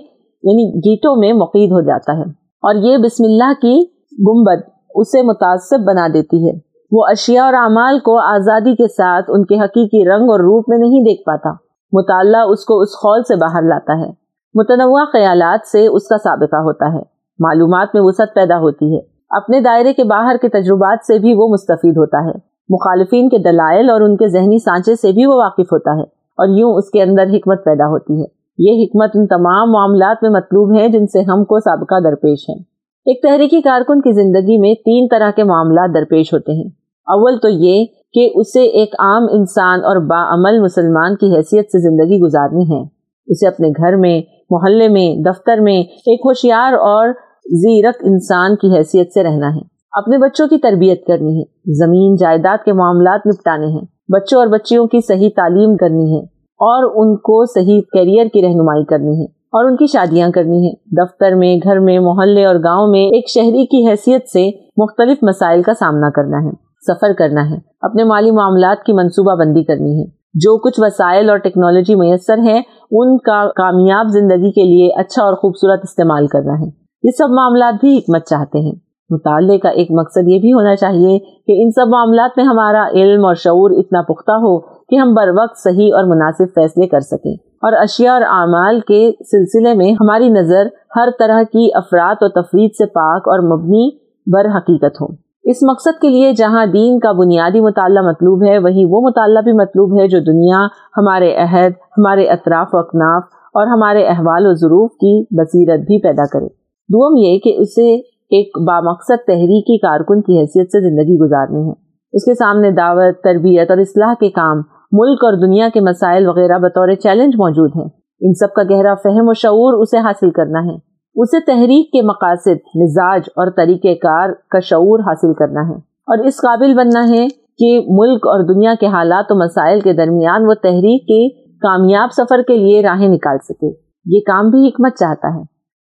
یعنی 0.44 0.76
گیٹوں 0.76 1.16
میں 1.16 1.34
مقید 1.34 1.72
ہو 1.72 1.82
جاتا 1.82 2.18
ہے۔ 2.18 2.24
اور 2.64 2.76
یہ 2.76 2.98
بسم 2.98 3.24
اللہ 3.24 3.54
کی 3.62 3.80
گمبد 4.28 4.70
اسے 4.96 5.22
متاثر 5.22 5.78
بنا 5.78 6.08
دیتی 6.14 6.50
ہے۔ 6.50 6.67
وہ 6.92 7.06
اشیاء 7.08 7.44
اور 7.44 7.54
اعمال 7.54 8.00
کو 8.00 8.20
آزادی 8.20 8.76
کے 8.76 8.88
ساتھ 8.88 9.26
ان 9.28 9.46
کے 9.46 9.56
حقیقی 9.56 10.06
رنگ 10.06 10.30
اور 10.30 10.40
روپ 10.40 10.66
میں 10.68 10.78
نہیں 10.78 11.02
دیکھ 11.02 11.22
پاتا۔ 11.22 11.50
مطالعہ 11.92 12.42
اس 12.42 12.66
کو 12.66 12.82
اس 12.82 12.90
خول 12.90 13.24
سے 13.24 13.36
باہر 13.36 13.62
لاتا 13.62 13.94
ہے۔ 14.00 14.12
متنوع 14.54 15.06
خیالات 15.14 15.68
سے 15.68 15.88
اس 15.88 16.08
کا 16.08 16.18
سابقہ 16.18 16.56
ہوتا 16.56 16.94
ہے۔ 16.94 17.02
معلومات 17.40 17.88
میں 17.94 18.02
وسعت 18.04 18.28
پیدا 18.36 18.60
ہوتی 18.60 18.96
ہے۔ 18.96 19.02
اپنے 19.30 19.62
دائرے 19.62 19.94
کے 19.94 20.04
باہر 20.04 20.36
کے 20.42 20.50
تجربات 20.50 21.06
سے 21.06 21.20
بھی 21.20 21.34
وہ 21.34 21.48
مستفید 21.48 21.98
ہوتا 21.98 22.18
ہے۔ 22.18 22.34
مخالفین 22.70 23.30
کے 23.30 23.38
دلائل 23.38 23.90
اور 23.90 24.02
ان 24.02 24.18
کے 24.18 24.28
ذہنی 24.28 24.60
سانچے 24.60 24.96
سے 24.96 25.12
بھی 25.12 25.26
وہ 25.26 25.34
واقف 25.34 25.74
ہوتا 25.74 25.92
ہے۔ 25.96 26.04
اور 26.38 26.58
یوں 26.58 26.74
اس 26.74 26.90
کے 26.90 27.02
اندر 27.02 27.24
حکمت 27.24 27.66
پیدا 27.66 27.88
ہوتی 27.88 28.22
ہے۔ 28.22 28.26
یہ 28.58 28.86
حکمت 28.86 29.12
ان 29.16 29.28
تمام 29.28 29.72
معاملات 29.72 30.18
میں 30.22 30.30
مطلوب 30.30 30.80
ہے 30.80 30.88
جن 30.88 31.08
سے 31.08 31.22
ہم 31.22 31.44
کو 31.44 31.60
سابقہ 31.60 32.00
درپیش 32.04 32.50
ہے۔ 32.50 32.78
ایک 33.06 33.22
تحریکی 33.24 33.62
کارکن 33.62 34.02
کی 34.02 34.12
زندگی 34.12 34.58
میں 34.58 34.76
تین 34.76 35.08
طرح 35.12 35.32
کے 35.32 35.44
معاملات 35.44 35.90
درپیش 35.94 36.34
ہوتے 36.34 36.52
ہیں۔ 36.52 36.77
اول 37.08 37.40
تو 37.42 37.50
یہ 37.50 37.86
کہ 38.14 38.30
اسے 38.36 38.62
ایک 38.62 38.96
عام 39.00 39.24
انسان 39.32 39.80
اور 39.80 39.96
با 39.96 40.34
عمل 40.34 40.60
مسلمان 40.60 41.16
کی 41.16 41.36
حیثیت 41.36 41.66
سے 41.66 41.80
زندگی 41.80 42.20
گزارنی 42.20 42.64
ہے۔ 42.64 42.84
اسے 43.28 43.48
اپنے 43.48 43.68
گھر 43.68 43.96
میں، 43.96 44.22
محلے 44.50 44.88
میں، 44.88 45.24
دفتر 45.24 45.58
میں 45.58 45.82
ایک 45.82 46.20
ہوشیار 46.26 46.74
اور 46.74 47.08
زیرک 47.46 47.96
انسان 48.02 48.56
کی 48.56 48.78
حیثیت 48.78 49.14
سے 49.14 49.24
رہنا 49.24 49.56
ہے۔ 49.56 49.62
اپنے 49.92 50.18
بچوں 50.18 50.48
کی 50.48 50.58
تربیت 50.58 51.06
کرنی 51.06 51.40
ہے۔ 51.40 51.44
زمین 51.86 52.16
جائیداد 52.16 52.66
کے 52.66 52.74
معاملات 52.74 53.28
نپٹانے 53.28 53.68
ہیں۔ 53.68 53.86
بچوں 54.08 54.40
اور 54.40 54.48
بچیوں 54.48 54.88
کی 54.88 55.00
صحیح 55.08 55.30
تعلیم 55.36 55.78
کرنی 55.78 56.18
ہے۔ 56.18 56.24
اور 56.44 56.84
ان 56.96 57.18
کو 57.18 57.46
صحیح 57.46 57.82
کیریئر 57.82 58.26
کی 58.34 58.42
رہنمائی 58.42 58.86
کرنی 58.86 59.20
ہے۔ 59.20 59.26
اور 59.26 59.66
ان 59.66 59.76
کی 59.76 59.88
شادیاں 59.88 60.30
کرنی 60.30 60.68
ہے 60.68 60.74
دفتر 60.74 61.36
میں، 61.36 61.56
گھر 61.64 61.80
میں، 61.80 62.00
محلے 62.00 62.46
اور 62.46 62.56
گاؤں 62.56 62.88
میں 62.88 63.06
ایک 63.06 63.30
شہری 63.30 63.66
کی 63.66 63.88
حیثیت 63.88 64.28
سے 64.28 64.50
مختلف 64.78 65.18
مسائل 65.22 65.62
کا 65.62 65.74
سامنا 65.74 66.10
کرنا 66.10 66.38
ہے۔ 66.38 66.67
سفر 66.86 67.14
کرنا 67.14 67.50
ہے۔ 67.50 67.58
اپنے 67.82 68.04
مالی 68.04 68.32
معاملات 68.32 68.86
کی 68.86 68.94
منصوبہ 68.94 69.36
بندی 69.36 69.64
کرنی 69.64 70.00
ہے۔ 70.00 70.06
جو 70.34 70.58
کچھ 70.58 70.76
وسائل 70.78 71.30
اور 71.30 71.38
ٹیکنالوجی 71.38 71.96
میسر 71.96 72.38
ہیں، 72.38 72.62
ان 72.92 73.18
کا 73.18 73.50
کامیاب 73.56 74.08
زندگی 74.08 74.52
کے 74.52 74.64
لیے 74.64 75.00
اچھا 75.00 75.24
اور 75.24 75.34
خوبصورت 75.34 75.80
استعمال 75.84 76.28
کرنا 76.28 76.54
ہے۔ 76.54 76.66
یہ 77.04 77.12
سب 77.18 77.30
معاملات 77.30 77.74
بھی 77.82 77.98
حکمت 77.98 78.26
چاہتے 78.26 78.60
ہیں۔ 78.60 78.72
مطالعے 79.10 79.58
کا 79.58 79.70
ایک 79.70 79.88
مقصد 79.92 80.28
یہ 80.28 80.40
بھی 80.40 80.54
ہونا 80.54 80.76
چاہیے 80.76 81.20
کہ 81.20 81.64
ان 81.64 81.72
سب 81.72 81.88
معاملات 81.88 82.32
میں 82.38 82.46
ہمارا 82.46 82.88
علم 82.94 83.26
اور 83.26 83.36
شعور 83.36 83.72
اتنا 83.72 84.02
پختہ 84.02 84.32
ہو 84.32 84.60
کہ 84.60 84.96
ہم 84.96 85.14
بر 85.14 85.30
وقت 85.30 85.58
صحیح 85.58 85.96
اور 85.96 86.04
مناسب 86.04 86.46
فیصلے 86.56 86.88
کر 86.88 87.00
سکیں۔ 87.00 87.34
اور 87.34 87.74
اشیاء 87.74 88.14
اور 88.14 88.22
اعمال 88.22 88.80
کے 88.80 89.12
سلسلے 89.32 89.74
میں 89.74 89.92
ہماری 89.92 90.30
نظر 90.30 90.68
ہر 90.96 91.10
طرح 91.20 91.44
کی 91.44 91.70
افراد 91.74 92.16
و 92.22 92.28
تفرید 92.30 92.72
سے 92.78 92.86
پاک 92.86 93.28
اور 93.28 93.40
مبنی 93.40 93.90
بر 94.34 94.58
حقیقت 94.58 95.02
ہو۔ 95.02 95.27
اس 95.50 95.58
مقصد 95.70 96.02
کے 96.02 96.10
لیے 96.10 96.34
جہاں 96.34 96.66
دین 96.66 97.00
کا 97.00 97.12
بنیادی 97.12 97.62
مطالعہ 97.62 98.04
مطلوب 98.04 98.44
ہے 98.48 98.60
وہیں 98.60 98.86
وہ 98.90 99.02
مطالعہ 99.02 99.42
بھی 99.42 99.52
مطلوب 99.52 100.00
ہے 100.00 100.08
جو 100.08 100.20
دنیا، 100.20 100.66
ہمارے 100.98 101.36
عہد، 101.36 101.72
ہمارے 101.98 102.24
اطراف 102.26 102.68
و 102.74 102.78
اکناف 102.78 103.24
اور 103.34 103.68
ہمارے 103.68 104.06
احوال 104.06 104.46
و 104.46 104.54
ضرور 104.54 104.90
کی 104.90 105.24
بصیرت 105.24 105.80
بھی 105.80 106.02
پیدا 106.02 106.26
کرے۔ 106.26 106.48
دوم 106.90 107.18
یہ 107.18 107.40
کہ 107.40 107.62
اسے 107.62 107.96
ایک 108.30 108.58
بامقصد 108.68 109.28
تحریکی 109.28 109.78
کارکن 109.78 110.22
کی 110.22 110.40
حیثیت 110.40 110.72
سے 110.72 110.90
زندگی 110.90 111.26
گزارنی 111.26 111.68
ہے۔ 111.68 111.74
اس 112.14 112.26
کے 112.26 112.34
سامنے 112.34 112.72
دعوت، 112.72 113.24
تربیت 113.24 113.70
اور 113.70 113.78
اصلاح 113.78 114.14
کے 114.20 114.30
کام، 114.30 114.58
ملک 114.92 115.20
اور 115.24 115.48
دنیا 115.48 115.70
کے 115.74 115.80
مسائل 115.80 116.28
وغیرہ 116.28 116.60
بطور 116.60 116.88
چیلنج 116.94 117.36
موجود 117.36 117.72
ہیں۔ 117.76 117.90
ان 118.22 118.34
سب 118.34 118.54
کا 118.54 118.64
گہرا 118.64 118.94
فہم 118.96 119.30
و 119.30 119.34
شعور 119.34 119.74
اسے 119.74 119.98
حاصل 119.98 120.30
کرنا 120.32 120.60
ہے۔ 120.60 120.87
اسے 121.18 121.40
تحریک 121.40 121.92
کے 121.92 122.02
مقاصد، 122.02 122.76
مزاج 122.76 123.22
اور 123.28 123.48
طریقہ 123.58 123.88
کار 123.88 124.30
کا 124.50 124.60
شعور 124.60 125.00
حاصل 125.00 125.34
کرنا 125.34 125.62
ہے۔ 125.70 125.76
اور 125.78 126.18
اس 126.18 126.38
قابل 126.38 126.74
بننا 126.74 127.10
ہے 127.10 127.28
کہ 127.58 127.86
ملک 127.90 128.28
اور 128.28 128.56
دنیا 128.56 128.74
کے 128.80 128.88
حالات 128.88 129.26
و 129.30 129.44
مسائل 129.44 129.80
کے 129.80 129.94
درمیان 129.94 130.46
وہ 130.46 130.54
تحریک 130.54 131.02
کے 131.02 131.30
کامیاب 131.44 132.10
سفر 132.12 132.42
کے 132.42 132.58
لیے 132.58 132.82
راہیں 132.82 133.10
نکال 133.10 133.38
سکے۔ 133.44 133.68
یہ 134.06 134.20
کام 134.20 134.50
بھی 134.50 134.68
حکمت 134.68 134.96
چاہتا 135.00 135.36
ہے۔ 135.36 135.42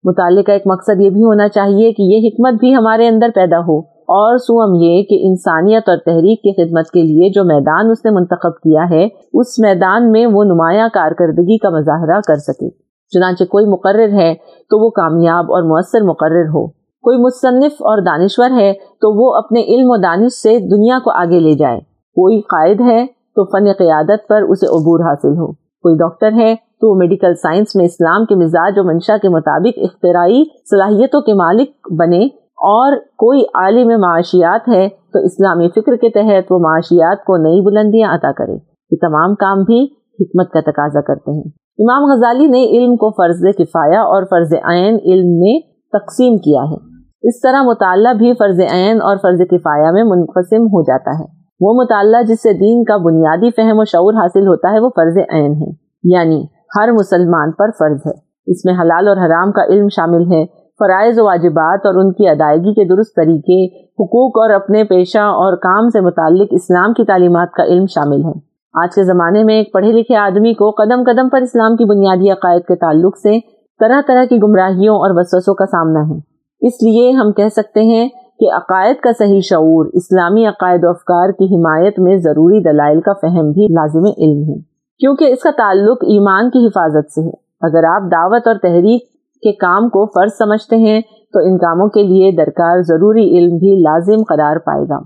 مطالعے 0.04 0.42
کا 0.42 0.52
ایک 0.52 0.62
مقصد 0.66 1.00
یہ 1.00 1.10
بھی 1.10 1.20
ہونا 1.20 1.48
چاہیے 1.48 1.92
کہ 1.92 2.02
یہ 2.02 2.28
حکمت 2.28 2.60
بھی 2.60 2.74
ہمارے 2.74 3.08
اندر 3.08 3.28
پیدا 3.34 3.58
ہو۔ 3.58 3.78
اور 4.00 4.36
سوم 4.36 4.74
یہ 4.74 5.02
کہ 5.02 5.26
انسانیت 5.26 5.88
اور 5.88 5.96
تحریک 5.96 6.42
کی 6.42 6.64
خدمت 6.64 6.90
کے 6.90 7.02
لیے 7.02 7.30
جو 7.30 7.44
میدان 7.44 7.90
اس 7.90 8.04
نے 8.04 8.10
منتخب 8.10 8.54
کیا 8.56 8.90
ہے، 8.90 9.04
اس 9.32 9.58
میدان 9.58 10.12
میں 10.12 10.26
وہ 10.26 10.44
نمایاں 10.44 10.88
کارکردگی 10.94 11.58
کا 11.58 11.68
مظاہرہ 11.68 12.20
کر 12.28 12.36
سکے۔ 12.36 12.89
چنانچہ 13.10 13.44
کوئی 13.44 13.66
مقرر 13.66 14.12
ہے 14.12 14.34
تو 14.70 14.84
وہ 14.84 14.90
کامیاب 14.90 15.44
اور 15.44 15.62
مؤثر 15.62 16.00
مقرر 16.02 16.48
ہو۔ 16.48 16.66
کوئی 17.02 17.18
مصنف 17.18 17.72
اور 17.72 18.02
دانشور 18.02 18.50
ہے 18.50 18.72
تو 18.72 19.20
وہ 19.20 19.34
اپنے 19.34 19.60
علم 19.60 19.90
و 19.90 19.96
دانش 19.96 20.32
سے 20.32 20.58
دنیا 20.58 20.98
کو 21.04 21.10
آگے 21.10 21.40
لے 21.40 21.54
جائے۔ 21.54 21.80
کوئی 22.14 22.40
قائد 22.40 22.80
ہے 22.80 23.06
تو 23.06 23.44
فن 23.44 23.72
قیادت 23.72 24.28
پر 24.28 24.42
اسے 24.42 24.66
عبور 24.66 25.00
حاصل 25.00 25.38
ہو۔ 25.38 25.52
کوئی 25.52 25.94
ڈاکٹر 25.96 26.32
ہے 26.32 26.54
تو 26.80 26.90
وہ 26.90 26.98
میڈیکل 26.98 27.34
سائنس 27.34 27.76
میں 27.76 27.84
اسلام 27.84 28.24
کے 28.24 28.34
مزاج 28.34 28.78
و 28.78 28.84
منشا 28.84 29.16
کے 29.22 29.28
مطابق 29.28 29.78
اختراعی 29.82 30.44
صلاحیتوں 30.70 31.20
کے 31.20 31.34
مالک 31.34 31.92
بنے۔ 31.98 32.26
اور 32.62 32.96
کوئی 32.96 33.42
عالم 33.54 34.00
معاشیات 34.00 34.68
ہے 34.68 34.88
تو 35.12 35.18
اسلامی 35.18 35.68
فکر 35.68 35.96
کے 35.96 36.10
تحت 36.10 36.52
وہ 36.52 36.58
معاشیات 36.58 37.24
کو 37.24 37.36
نئی 37.36 37.60
بلندیاں 37.60 38.14
عطا 38.14 38.32
کرے۔ 38.32 38.52
یہ 38.90 38.96
تمام 39.00 39.34
کام 39.34 39.62
بھی 39.62 39.84
حکمت 40.20 40.50
کا 40.50 40.60
تقاضا 40.60 41.00
کرتے 41.00 41.30
ہیں۔ 41.30 41.59
امام 41.78 42.02
غزالی 42.12 42.46
نے 42.46 42.64
علم 42.64 42.96
کو 42.96 43.10
فرض 43.10 43.44
کفایا 43.58 44.00
اور 44.00 44.22
فرض 44.22 44.54
عین 44.64 44.98
علم 45.04 45.38
میں 45.38 45.60
تقسیم 45.92 46.36
کیا 46.36 46.62
ہے۔ 46.62 46.90
اس 47.22 47.40
طرح 47.40 47.62
مطالعہ 47.62 48.14
بھی 48.14 48.32
فرض 48.34 48.60
عین 48.72 49.02
اور 49.02 49.16
فرض 49.16 49.40
کفایہ 49.50 49.90
میں 49.90 50.04
منقسم 50.04 50.62
ہو 50.62 50.82
جاتا 50.82 51.10
ہے۔ 51.18 51.24
وہ 51.60 51.74
مطالعہ 51.74 52.22
جس 52.22 52.42
سے 52.42 52.52
دین 52.52 52.84
کا 52.84 52.96
بنیادی 52.96 53.50
فہم 53.50 53.78
و 53.78 53.84
شعور 53.84 54.14
حاصل 54.14 54.46
ہوتا 54.46 54.72
ہے، 54.72 54.80
وہ 54.80 54.88
فرض 54.96 55.18
عین 55.32 55.52
ہے۔ 55.52 55.70
یعنی 56.04 56.44
ہر 56.78 56.92
مسلمان 56.92 57.52
پر 57.52 57.70
فرض 57.78 58.00
ہے۔ 58.06 58.30
اس 58.46 58.64
میں 58.64 58.74
حلال 58.74 59.08
اور 59.08 59.16
حرام 59.16 59.52
کا 59.52 59.64
علم 59.64 59.88
شامل 59.88 60.32
ہے۔ 60.32 60.46
فرائض 60.78 61.18
و 61.18 61.24
واجبات 61.24 61.86
اور 61.86 61.94
ان 61.94 62.12
کی 62.12 62.28
ادائیگی 62.28 62.74
کے 62.74 62.84
درست 62.84 63.16
طریقے، 63.16 63.66
حقوق 63.82 64.38
اور 64.38 64.50
اپنے 64.50 64.84
پیشہ 64.84 65.18
اور 65.18 65.56
کام 65.56 65.88
سے 65.88 66.00
متعلق 66.00 66.48
اسلام 66.50 66.92
کی 66.92 67.04
تعلیمات 67.04 67.52
کا 67.52 67.64
علم 67.64 67.86
شامل 67.86 68.24
ہے۔ 68.24 68.49
آج 68.72 68.94
کے 68.94 69.04
زمانے 69.04 69.44
میں 69.44 69.54
ایک 69.54 69.72
پڑھے 69.72 69.92
لکھے 69.92 70.16
آدمی 70.16 70.54
کو 70.54 70.70
قدم 70.70 71.02
قدم 71.06 71.28
پر 71.28 71.40
اسلام 71.40 71.76
کی 71.76 71.84
بنیادی 71.84 72.30
عقائد 72.30 72.62
کے 72.62 72.74
تعلق 72.74 73.18
سے 73.18 73.40
طرح 73.80 74.00
طرح 74.08 74.24
کی 74.24 74.36
گمراہیوں 74.42 74.96
اور 74.96 75.10
وسوسوں 75.14 75.54
کا 75.54 75.66
سامنا 75.66 76.00
ہے۔ 76.00 76.18
اس 76.66 76.82
لیے 76.82 77.10
ہم 77.10 77.32
کہہ 77.32 77.48
سکتے 77.48 77.80
ہیں 77.82 78.08
کہ 78.40 78.52
عقائد 78.52 78.96
کا 78.96 79.10
صحیح 79.18 79.40
شعور 79.40 79.90
اسلامی 79.92 80.46
عقائد 80.46 80.84
و 80.84 80.88
افکار 80.88 81.32
کی 81.32 81.44
حمایت 81.44 81.98
میں 81.98 82.16
ضروری 82.16 82.62
دلائل 82.62 83.00
کا 83.00 83.12
فہم 83.12 83.50
بھی 83.50 83.64
لازم 83.64 84.04
علم 84.18 84.50
ہے۔ 84.50 84.60
کیونکہ 84.98 85.24
اس 85.24 85.42
کا 85.42 85.50
تعلق 85.56 85.98
ایمان 86.02 86.50
کی 86.50 86.66
حفاظت 86.66 87.12
سے 87.12 87.20
ہے۔ 87.20 87.32
اگر 87.62 87.84
آپ 87.84 88.02
دعوت 88.12 88.46
اور 88.46 88.54
تحریک 88.54 89.02
کے 89.42 89.52
کام 89.52 89.88
کو 89.88 90.06
فرض 90.06 90.32
سمجھتے 90.38 90.76
ہیں 90.76 91.00
تو 91.32 91.38
ان 91.38 91.58
کاموں 91.58 91.88
کے 91.88 92.02
لیے 92.02 92.32
درکار 92.32 92.82
ضروری 92.82 93.38
علم 93.38 93.56
بھی 93.56 93.82
لازم 93.82 94.22
قرار 94.28 94.56
پائے 94.56 94.84
گا۔ 94.88 94.98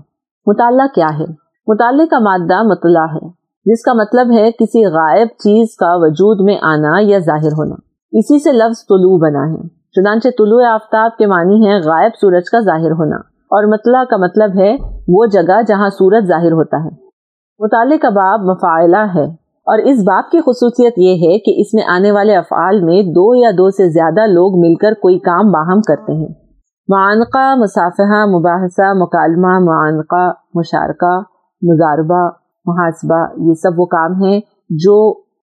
مطالعہ 0.45 0.87
کیا 0.95 1.07
ہے؟ 1.19 1.25
مطالعے 1.67 2.07
کا 2.07 2.19
مادہ 2.19 2.63
مطلع 2.63 3.05
ہے۔ 3.13 3.44
جس 3.65 3.81
کا 3.81 3.93
مطلب 3.93 4.31
ہے 4.31 4.51
کسی 4.51 4.85
غائب 4.85 5.27
چیز 5.27 5.75
کا 5.75 5.87
وجود 5.89 6.37
میں 6.41 6.57
آنا 6.61 6.97
یا 7.01 7.19
ظاہر 7.19 7.51
ہونا۔ 7.51 7.75
اسی 8.11 8.43
سے 8.43 8.51
لفظ 8.51 8.81
طلوع 8.81 9.17
بنا 9.17 9.51
ہے۔ 9.53 9.67
چنانچہ 9.67 10.27
طلوع 10.37 10.65
آفتاب 10.73 11.17
کے 11.17 11.25
معنی 11.25 11.67
ہے 11.67 11.79
غائب 11.79 12.11
سورج 12.21 12.49
کا 12.51 12.59
ظاہر 12.59 12.91
ہونا۔ 12.91 13.15
اور 13.15 13.63
مطلع 13.63 14.03
کا 14.03 14.17
مطلب 14.17 14.59
ہے 14.59 14.77
وہ 15.07 15.25
جگہ 15.25 15.61
جہاں 15.67 15.89
سورج 15.89 16.25
ظاہر 16.25 16.51
ہوتا 16.51 16.77
ہے۔ 16.77 16.89
مطالعے 17.59 17.97
کا 17.97 18.09
باب 18.09 18.39
مفاعلہ 18.39 19.15
ہے۔ 19.15 19.45
اور 19.67 19.77
اس 19.77 19.99
باب 19.99 20.31
کی 20.31 20.39
خصوصیت 20.39 20.93
یہ 20.97 21.13
ہے 21.13 21.39
کہ 21.39 21.61
اس 21.61 21.73
میں 21.73 21.83
آنے 21.95 22.11
والے 22.11 22.35
افعال 22.35 22.81
میں 22.81 23.01
دو 23.01 23.35
یا 23.35 23.51
دو 23.51 23.69
سے 23.69 23.89
زیادہ 23.89 24.27
لوگ 24.29 24.59
مل 24.59 24.75
کر 24.75 24.93
کوئی 24.93 25.19
کام 25.19 25.51
باہم 25.51 25.81
کرتے 25.81 26.13
ہیں۔ 26.13 26.33
معانقہ، 26.87 27.55
مصافحہ، 27.55 28.25
مباحثہ، 28.25 28.93
مکالمہ، 28.93 29.59
معانقہ 29.59 30.31
مشارکہ 30.53 31.19
مزاربہ 31.61 32.44
محاسبہ، 32.67 33.19
یہ 33.47 33.53
سب 33.53 33.79
وہ 33.79 33.85
کام 33.87 34.23
ہیں 34.23 34.39
جو 34.83 34.97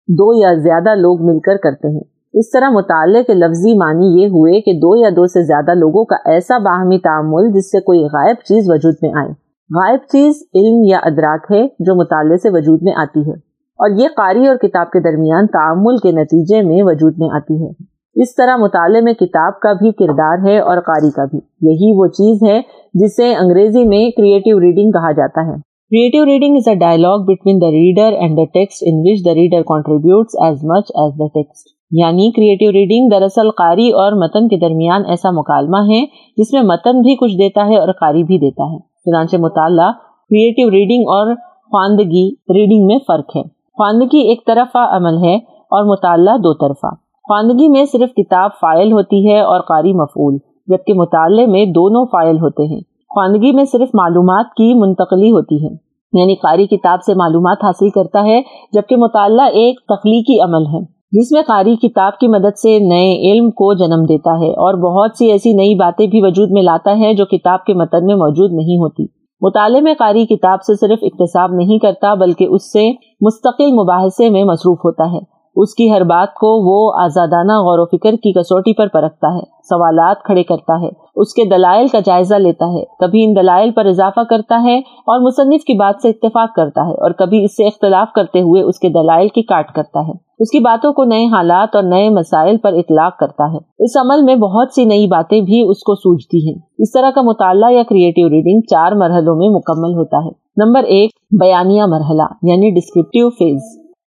دو 0.08 0.32
یا 0.36 0.52
زیادہ 0.62 0.94
لوگ 0.94 1.22
مل 1.22 1.38
کر 1.40 1.56
کرتے 1.58 1.88
ہیں۔ 1.88 2.02
اس 2.34 2.50
طرح 2.50 2.70
مطالعے 2.70 3.22
کے 3.22 3.34
لفظی 3.34 3.74
معنی 3.78 4.06
یہ 4.20 4.28
ہوئے 4.28 4.60
کہ 4.60 4.72
دو 4.78 4.94
یا 4.96 5.08
دو 5.16 5.26
سے 5.26 5.42
زیادہ 5.44 5.74
لوگوں 5.74 6.04
کا 6.04 6.16
ایسا 6.26 6.58
باہمی 6.58 6.98
تعمل 6.98 7.50
جس 7.52 7.70
سے 7.72 7.80
کوئی 7.80 8.02
غائب 8.12 8.36
چیز 8.44 8.70
وجود 8.70 8.94
میں 9.02 9.10
آئے۔ 9.16 9.30
غائب 9.70 10.00
چیز 10.12 10.42
علم 10.54 10.82
یا 10.84 10.98
ادراک 11.02 11.50
ہے 11.50 11.66
جو 11.86 11.94
مطالعے 11.94 12.36
سے 12.36 12.50
وجود 12.50 12.82
میں 12.82 12.92
آتی 12.96 13.20
ہے، 13.20 13.34
اور 13.78 13.98
یہ 14.00 14.08
قاری 14.16 14.46
اور 14.46 14.56
کتاب 14.56 14.90
کے 14.90 15.00
درمیان 15.00 15.46
تعامل 15.52 15.96
کے 15.98 16.12
نتیجے 16.12 16.62
میں 16.62 16.82
وجود 16.82 17.18
میں 17.18 17.28
آتی 17.36 17.62
ہے۔ 17.62 17.70
اس 18.16 18.34
طرح 18.34 18.56
مطالعے 18.56 19.00
میں 19.00 19.12
کتاب 19.14 19.60
کا 19.60 19.72
بھی 19.72 19.92
کردار 19.98 20.46
ہے 20.46 20.58
اور 20.60 20.80
قاری 20.86 21.10
کا 21.10 21.24
بھی۔ 21.24 21.38
یہی 21.62 21.92
وہ 21.98 22.06
چیز 22.12 22.42
ہے 22.42 22.60
جسے 22.94 23.32
انگریزی 23.34 23.84
میں 23.84 24.04
کریٹو 24.10 24.58
ریڈنگ 24.60 24.90
کہا 24.90 25.12
جاتا 25.12 25.46
ہے۔ 25.46 25.60
Creative 25.92 26.24
reading 26.26 26.56
is 26.56 26.68
a 26.68 26.74
dialogue 26.74 27.24
between 27.24 27.60
the 27.60 27.70
reader 27.70 28.12
and 28.12 28.36
the 28.36 28.44
text 28.44 28.82
in 28.86 29.00
which 29.06 29.24
the 29.24 29.34
reader 29.34 29.62
contributes 29.62 30.36
as 30.42 30.64
much 30.64 30.92
as 30.94 31.12
the 31.18 31.26
text 31.26 31.66
یعنی 31.90 32.30
کریٹو 32.30 32.72
ریڈنگ 32.72 33.10
دراصل 33.10 33.50
قاری 33.50 33.90
اور 33.90 34.12
متن 34.12 34.48
کے 34.48 34.56
درمیان 34.56 35.02
ایسا 35.08 35.30
مکالمہ 35.30 35.82
ہے 35.88 36.00
جس 36.36 36.52
میں 36.52 36.62
متن 36.62 37.00
بھی 37.00 37.16
کچھ 37.16 37.32
دیتا 37.32 37.66
ہے 37.66 37.76
اور 37.76 37.92
قاری 37.92 38.22
بھی 38.22 38.38
دیتا 38.38 38.72
ہے۔ 38.72 38.78
چنانچہ 38.78 39.36
مطالعہ 39.36 39.90
کریٹو 40.30 40.70
ریڈنگ 40.70 41.08
اور 41.08 41.34
خواندگی 41.66 42.24
ریڈنگ 42.54 42.86
میں 42.86 42.98
فرق 42.98 43.36
ہے۔ 43.36 43.42
خواندگی 43.76 44.28
ایک 44.28 44.46
طرفہ 44.46 44.86
عمل 44.96 45.18
ہے 45.24 45.34
اور 45.74 45.84
مطالعہ 45.92 46.36
دو 46.36 46.54
طرفہ۔ 46.54 46.94
خواندگی 47.28 47.68
میں 47.68 47.84
صرف 47.84 48.14
کتاب 48.14 48.50
فائل 48.60 48.92
ہوتی 48.92 49.30
ہے 49.30 49.40
اور 49.40 49.60
قاری 49.60 49.92
مفعول، 49.92 50.38
جبکہ 50.66 50.94
مطالعے 50.94 51.46
میں 51.46 51.64
دونوں 51.64 52.06
فائل 52.06 52.36
ہوتے 52.36 52.62
ہیں۔ 52.62 52.80
خواندگی 53.14 53.52
میں 53.52 53.64
صرف 53.64 53.88
معلومات 53.94 54.44
کی 54.44 54.74
منتقلی 54.74 55.30
ہوتی 55.30 55.66
ہے 55.66 55.92
یعنی 56.20 56.34
قاری 56.34 56.66
کتاب 56.66 56.98
سے 57.06 57.14
معلومات 57.14 57.64
حاصل 57.64 57.90
کرتا 57.90 58.24
ہے، 58.24 58.42
جبکہ 58.72 58.96
مطالعہ 58.96 59.46
ایک 59.46 59.80
تخلیقی 59.80 60.40
عمل 60.40 60.66
ہے۔ 60.66 60.80
جس 61.12 61.32
میں 61.32 61.42
قاری 61.46 61.76
کتاب 61.76 62.18
کی 62.18 62.28
مدد 62.28 62.58
سے 62.58 62.78
نئے 62.78 63.32
علم 63.32 63.50
کو 63.50 63.74
جنم 63.74 64.04
دیتا 64.04 64.40
ہے 64.40 64.50
اور 64.50 64.74
بہت 64.74 65.16
سی 65.18 65.32
ایسی 65.32 65.52
نئی 65.52 65.74
باتیں 65.74 66.06
بھی 66.06 66.20
وجود 66.22 66.50
میں 66.50 66.62
لاتا 66.62 66.98
ہے 66.98 67.14
جو 67.14 67.24
کتاب 67.24 67.64
کے 67.64 67.74
متن 67.74 68.06
میں 68.06 68.14
موجود 68.14 68.52
نہیں 68.52 68.78
ہوتی۔ 68.78 69.06
مطالعے 69.40 69.80
میں 69.80 69.94
قاری 69.98 70.26
کتاب 70.26 70.62
سے 70.62 70.76
صرف 70.76 70.98
اقتصاب 71.02 71.52
نہیں 71.52 71.78
کرتا، 71.78 72.14
بلکہ 72.14 72.44
اس 72.44 72.72
سے 72.72 72.90
مستقل 73.20 73.72
مباحثے 73.72 74.30
میں 74.30 74.44
مصروف 74.44 74.78
ہوتا 74.78 75.12
ہے۔ 75.12 75.18
اس 75.56 75.74
کی 75.74 75.92
ہر 75.92 76.04
بات 76.04 76.28
کو 76.34 76.48
وہ 76.48 77.04
آزادانہ 77.04 77.52
غور 77.52 77.78
و 77.78 77.86
فکر 77.86 78.12
کی 78.12 78.32
کسوٹی 78.32 78.72
پر 78.74 78.86
پرکھتا 78.88 79.36
ہے۔ 79.36 79.51
سوالات 79.68 80.22
کھڑے 80.24 80.42
کرتا 80.42 80.80
ہے، 80.82 80.88
اس 81.16 81.34
کے 81.34 81.44
دلائل 81.44 81.86
کا 81.86 81.98
جائزہ 82.04 82.34
لیتا 82.34 82.64
ہے۔ 82.64 82.84
کبھی 83.00 83.24
ان 83.24 83.36
دلائل 83.36 83.70
پر 83.70 83.86
اضافہ 83.86 84.20
کرتا 84.30 84.62
ہے 84.64 84.78
اور 84.78 85.20
مصنف 85.20 85.64
کی 85.64 85.78
بات 85.78 85.94
سے 86.02 86.08
اتفاق 86.08 86.54
کرتا 86.54 86.88
ہے 86.88 86.94
اور 86.94 87.10
کبھی 87.10 87.44
اس 87.44 87.56
سے 87.56 87.66
اختلاف 87.66 88.12
کرتے 88.14 88.40
ہوئے 88.40 88.62
اس 88.62 88.78
کے 88.78 88.88
دلائل 88.88 89.28
کی 89.28 89.42
کاٹ 89.42 89.72
کرتا 89.72 90.00
ہے۔ 90.08 90.12
اس 90.40 90.50
کی 90.50 90.58
باتوں 90.58 90.92
کو 90.92 91.04
نئے 91.04 91.24
حالات 91.26 91.76
اور 91.76 91.82
نئے 91.82 92.08
مسائل 92.10 92.56
پر 92.56 92.72
اطلاق 92.72 93.18
کرتا 93.18 93.52
ہے۔ 93.52 93.58
اس 93.78 93.96
عمل 93.96 94.22
میں 94.22 94.34
بہت 94.34 94.68
سی 94.74 94.84
نئی 94.84 95.06
باتیں 95.06 95.40
بھی 95.40 95.62
اس 95.68 95.82
کو 95.82 95.94
سوچتی 95.94 96.48
ہیں۔ 96.48 96.58
اس 96.78 96.92
طرح 96.92 97.10
کا 97.10 97.22
مطالعہ 97.22 97.72
یا 97.72 97.82
کریٹو 97.82 98.28
ریڈنگ 98.28 98.60
چار 98.60 98.92
مرحلوں 98.92 99.36
میں 99.36 99.48
مکمل 99.48 99.94
ہوتا 99.94 100.24
ہے۔ 100.24 100.30
نمبر 100.56 100.82
ایک، 100.82 101.10
بیانیہ 101.40 101.82
مرحلہ 101.82 102.22
یعنی 102.42 102.70
ڈسکرپٹیو 102.70 103.30
فیز 103.30 103.62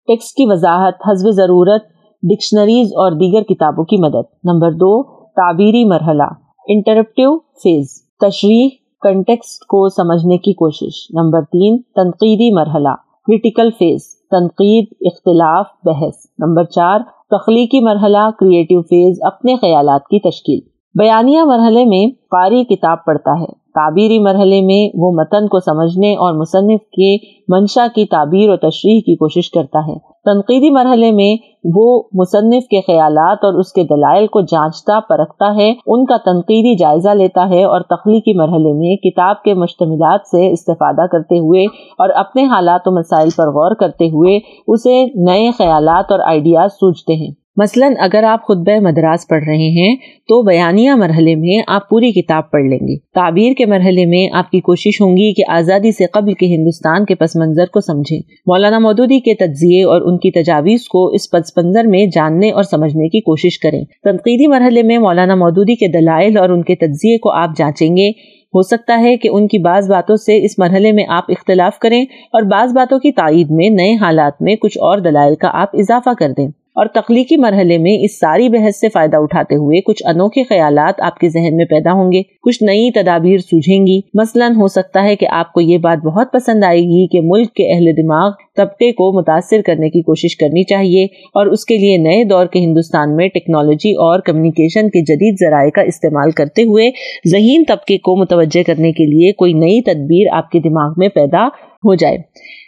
ٹیکسٹ 0.07 0.35
کی 0.35 0.45
وضاحت 0.47 0.93
حزب 1.07 1.29
ضرورت 1.31 1.83
ڈکشنریز 2.24 2.88
اور 2.88 3.12
دیگر 3.12 3.43
کتابوں 3.43 3.83
کی 3.83 3.97
مدد۔ 4.01 4.25
نمبر 4.43 4.71
دو 4.71 5.14
تعبیری 5.35 5.85
مرحلہ 5.85 6.23
انٹرپٹیو 6.67 7.37
فیز 7.37 7.87
تشریح 8.19 8.69
کنٹیکسٹ 9.01 9.65
کو 9.67 9.89
سمجھنے 9.89 10.37
کی 10.37 10.53
کوشش۔ 10.53 11.11
نمبر 11.13 11.41
تین، 11.41 11.81
تنقیدی 11.95 12.53
مرحلہ 12.53 12.95
کریٹیکل 13.27 13.69
فیز 13.71 14.01
تنقید، 14.31 14.85
اختلاف، 15.01 15.65
بحث۔ 15.83 16.15
نمبر 16.39 16.63
چار، 16.63 16.99
تخلیقی 17.29 17.79
مرحلہ 17.79 18.29
کریٹو 18.39 18.81
فیز 18.81 19.17
اپنے 19.21 19.55
خیالات 19.55 20.01
کی 20.03 20.19
تشکیل۔ 20.19 20.59
بیانیہ 20.99 21.41
مرحلے 21.43 21.85
میں 21.85 22.11
قاری 22.11 22.63
کتاب 22.63 23.05
پڑھتا 23.05 23.41
ہے۔ 23.41 23.45
تعبیری 23.45 24.19
مرحلے 24.19 24.61
میں 24.61 24.97
وہ 24.97 25.11
متن 25.11 25.47
کو 25.47 25.59
سمجھنے 25.59 26.13
اور 26.13 26.33
مصنف 26.33 26.81
کے 26.81 27.17
منشا 27.47 27.87
کی 27.95 28.05
تعبیر 28.05 28.49
و 28.49 28.55
تشریح 28.57 28.99
کی 28.99 29.15
کوشش 29.15 29.51
کرتا 29.51 29.79
ہے۔ 29.87 30.14
تنقیدی 30.25 30.70
مرحلے 30.70 31.12
میں 31.12 31.36
وہ 31.74 32.03
مصنف 32.13 32.67
کے 32.67 32.82
خیالات 32.82 33.44
اور 33.44 33.53
اس 33.53 33.72
کے 33.74 33.84
دلائل 33.84 34.27
کو 34.27 34.41
جانچتا، 34.41 35.00
پرکھتا 35.00 35.55
ہے، 35.55 35.70
ان 35.86 36.05
کا 36.05 36.17
تنقیدی 36.17 36.75
جائزہ 36.75 37.10
لیتا 37.10 37.50
ہے 37.50 37.63
اور 37.63 37.82
تخلیقی 37.82 38.38
مرحلے 38.38 38.74
میں 38.74 38.96
کتاب 38.96 39.44
کے 39.44 39.53
مشتملات 39.53 40.27
سے 40.27 40.51
استفادہ 40.51 41.05
کرتے 41.12 41.39
ہوئے 41.39 41.65
اور 41.98 42.10
اپنے 42.15 42.46
حالات 42.46 42.88
و 42.88 43.00
مسائل 43.00 43.29
پر 43.38 43.48
غور 43.48 43.75
کرتے 43.75 44.05
ہوئے 44.05 44.38
اسے 44.67 45.03
نئے 45.25 45.50
خیالات 45.58 46.12
اور 46.12 46.20
آئیڈیاز 46.20 46.72
سوچتے 46.72 47.13
ہیں۔ 47.13 47.44
مثلا 47.57 47.89
اگر 48.00 48.24
آپ 48.24 48.43
خطبہ 48.43 48.79
مدراس 48.79 49.27
پڑھ 49.27 49.43
رہے 49.43 49.69
ہیں 49.69 49.95
تو 50.27 50.41
بیانیہ 50.43 50.91
مرحلے 50.91 51.35
میں 51.35 51.63
آپ 51.67 51.89
پوری 51.89 52.12
کتاب 52.12 52.51
پڑھ 52.51 52.63
لیں 52.63 52.79
گے۔ 52.79 52.95
تعبیر 52.97 53.53
کے 53.53 53.65
مرحلے 53.65 54.05
میں 54.05 54.27
آپ 54.33 54.51
کی 54.51 54.59
کوشش 54.59 55.01
ہوں 55.01 55.17
گی 55.17 55.33
کہ 55.33 55.43
آزادی 55.47 55.91
سے 55.91 56.05
قبل 56.05 56.33
کے 56.33 56.45
ہندوستان 56.45 57.05
کے 57.05 57.15
پس 57.15 57.35
منظر 57.35 57.65
کو 57.65 57.79
سمجھیں۔ 57.79 58.19
مولانا 58.45 58.79
مودودی 58.79 59.19
کے 59.19 59.33
تجزیے 59.33 59.83
اور 59.83 60.01
ان 60.01 60.17
کی 60.17 60.31
تجاویز 60.31 60.88
کو 60.88 61.07
اس 61.07 61.31
پس 61.31 61.57
منظر 61.57 61.83
میں 61.83 62.05
جاننے 62.15 62.51
اور 62.51 62.63
سمجھنے 62.63 63.09
کی 63.09 63.19
کوشش 63.19 63.59
کریں۔ 63.59 63.83
تنقیدی 64.03 64.47
مرحلے 64.47 64.83
میں 64.83 64.97
مولانا 64.97 65.35
مودودی 65.35 65.75
کے 65.75 65.88
دلائل 65.88 66.38
اور 66.38 66.50
ان 66.50 66.63
کے 66.63 66.75
تجزیے 66.75 67.17
کو 67.17 67.31
آپ 67.31 67.50
جانچیں 67.57 67.97
گے۔ 67.97 68.09
ہو 68.55 68.62
سکتا 68.62 69.00
ہے 69.00 69.17
کہ 69.17 69.29
ان 69.31 69.47
کی 69.47 69.57
بعض 69.57 69.89
باتوں 69.89 70.15
سے 70.15 70.45
اس 70.45 70.59
مرحلے 70.59 70.91
میں 70.91 71.05
آپ 71.09 71.24
اختلاف 71.29 71.79
کریں 71.79 72.01
اور 72.03 72.41
بعض 72.41 72.74
باتوں 72.74 73.00
کی 73.00 73.12
تائید 73.12 73.47
میں 73.50 73.69
نئے 73.69 73.95
حالات 73.95 74.41
میں 74.41 74.55
کچھ 74.55 74.77
اور 74.77 74.97
دلائل 74.97 75.35
کا 75.35 75.50
آپ 75.53 75.69
اضافہ 75.74 76.09
کر 76.19 76.31
دیں۔ 76.38 76.47
اور 76.75 76.86
تخلیقی 76.86 77.38
مرحلے 77.38 77.77
میں 77.77 77.91
اس 78.03 78.20
ساری 78.20 78.50
بحث 78.50 78.79
سے 78.79 78.89
فائدہ 78.89 79.17
اٹھاتے 79.17 79.55
ہوئے 79.55 79.82
کچھ 79.82 80.03
انوکھے 80.05 80.44
خیالات 80.44 81.01
آپ 81.01 81.20
کے 81.20 81.29
ذہن 81.29 81.55
میں 81.55 81.65
پیدا 81.65 81.91
ہوں 81.91 82.12
گے، 82.12 82.22
کچھ 82.41 82.63
نئی 82.63 82.91
تدابیر 82.91 83.38
سوجھیں 83.38 83.88
گی۔ 83.88 84.00
مثلا 84.13 84.48
ہو 84.48 84.67
سکتا 84.67 85.03
ہے 85.03 85.15
کہ 85.15 85.27
آپ 85.32 85.53
کو 85.53 85.62
یہ 85.62 85.77
بات 85.77 85.98
بہت 85.98 86.32
پسند 86.34 86.63
آئے 86.63 86.79
گی 86.79 87.08
کہ 87.08 87.20
ملک 87.24 87.53
کے 87.53 87.74
اہل 87.74 87.86
دماغ 87.98 88.32
طبقے 88.55 88.91
کو 88.91 89.20
متاثر 89.20 89.62
کرنے 89.65 89.89
کی 89.89 90.01
کوشش 90.01 90.38
کرنی 90.38 90.63
چاہیے 90.63 91.03
اور 91.03 91.46
اس 91.46 91.65
کے 91.65 91.77
لیے 91.77 91.98
نئے 91.98 92.24
دور 92.24 92.46
کے 92.46 92.60
ہندوستان 92.60 93.15
میں 93.15 93.27
ٹیکنالوجی 93.27 93.91
اور 93.91 94.20
کمیونیکیشن 94.20 94.89
کے 94.89 95.01
جدید 95.01 95.50
ذرائع 95.50 95.70
کا 95.70 95.82
استعمال 95.82 96.32
کرتے 96.32 96.63
ہوئے 96.63 96.91
ذہین 97.27 97.63
طبقے 97.67 97.98
کو 97.98 98.15
متوجہ 98.15 98.63
کرنے 98.67 98.91
کے 98.91 99.05
لیے 99.05 99.32
کوئی 99.32 99.53
نئی 99.53 99.82
تدبیر 99.82 100.38
آپ 100.38 100.51
کے 100.51 100.60
دماغ 100.60 100.94
میں 100.98 101.08
پیدا 101.08 101.48
ہو 101.86 101.96
جائے۔ 101.96 102.17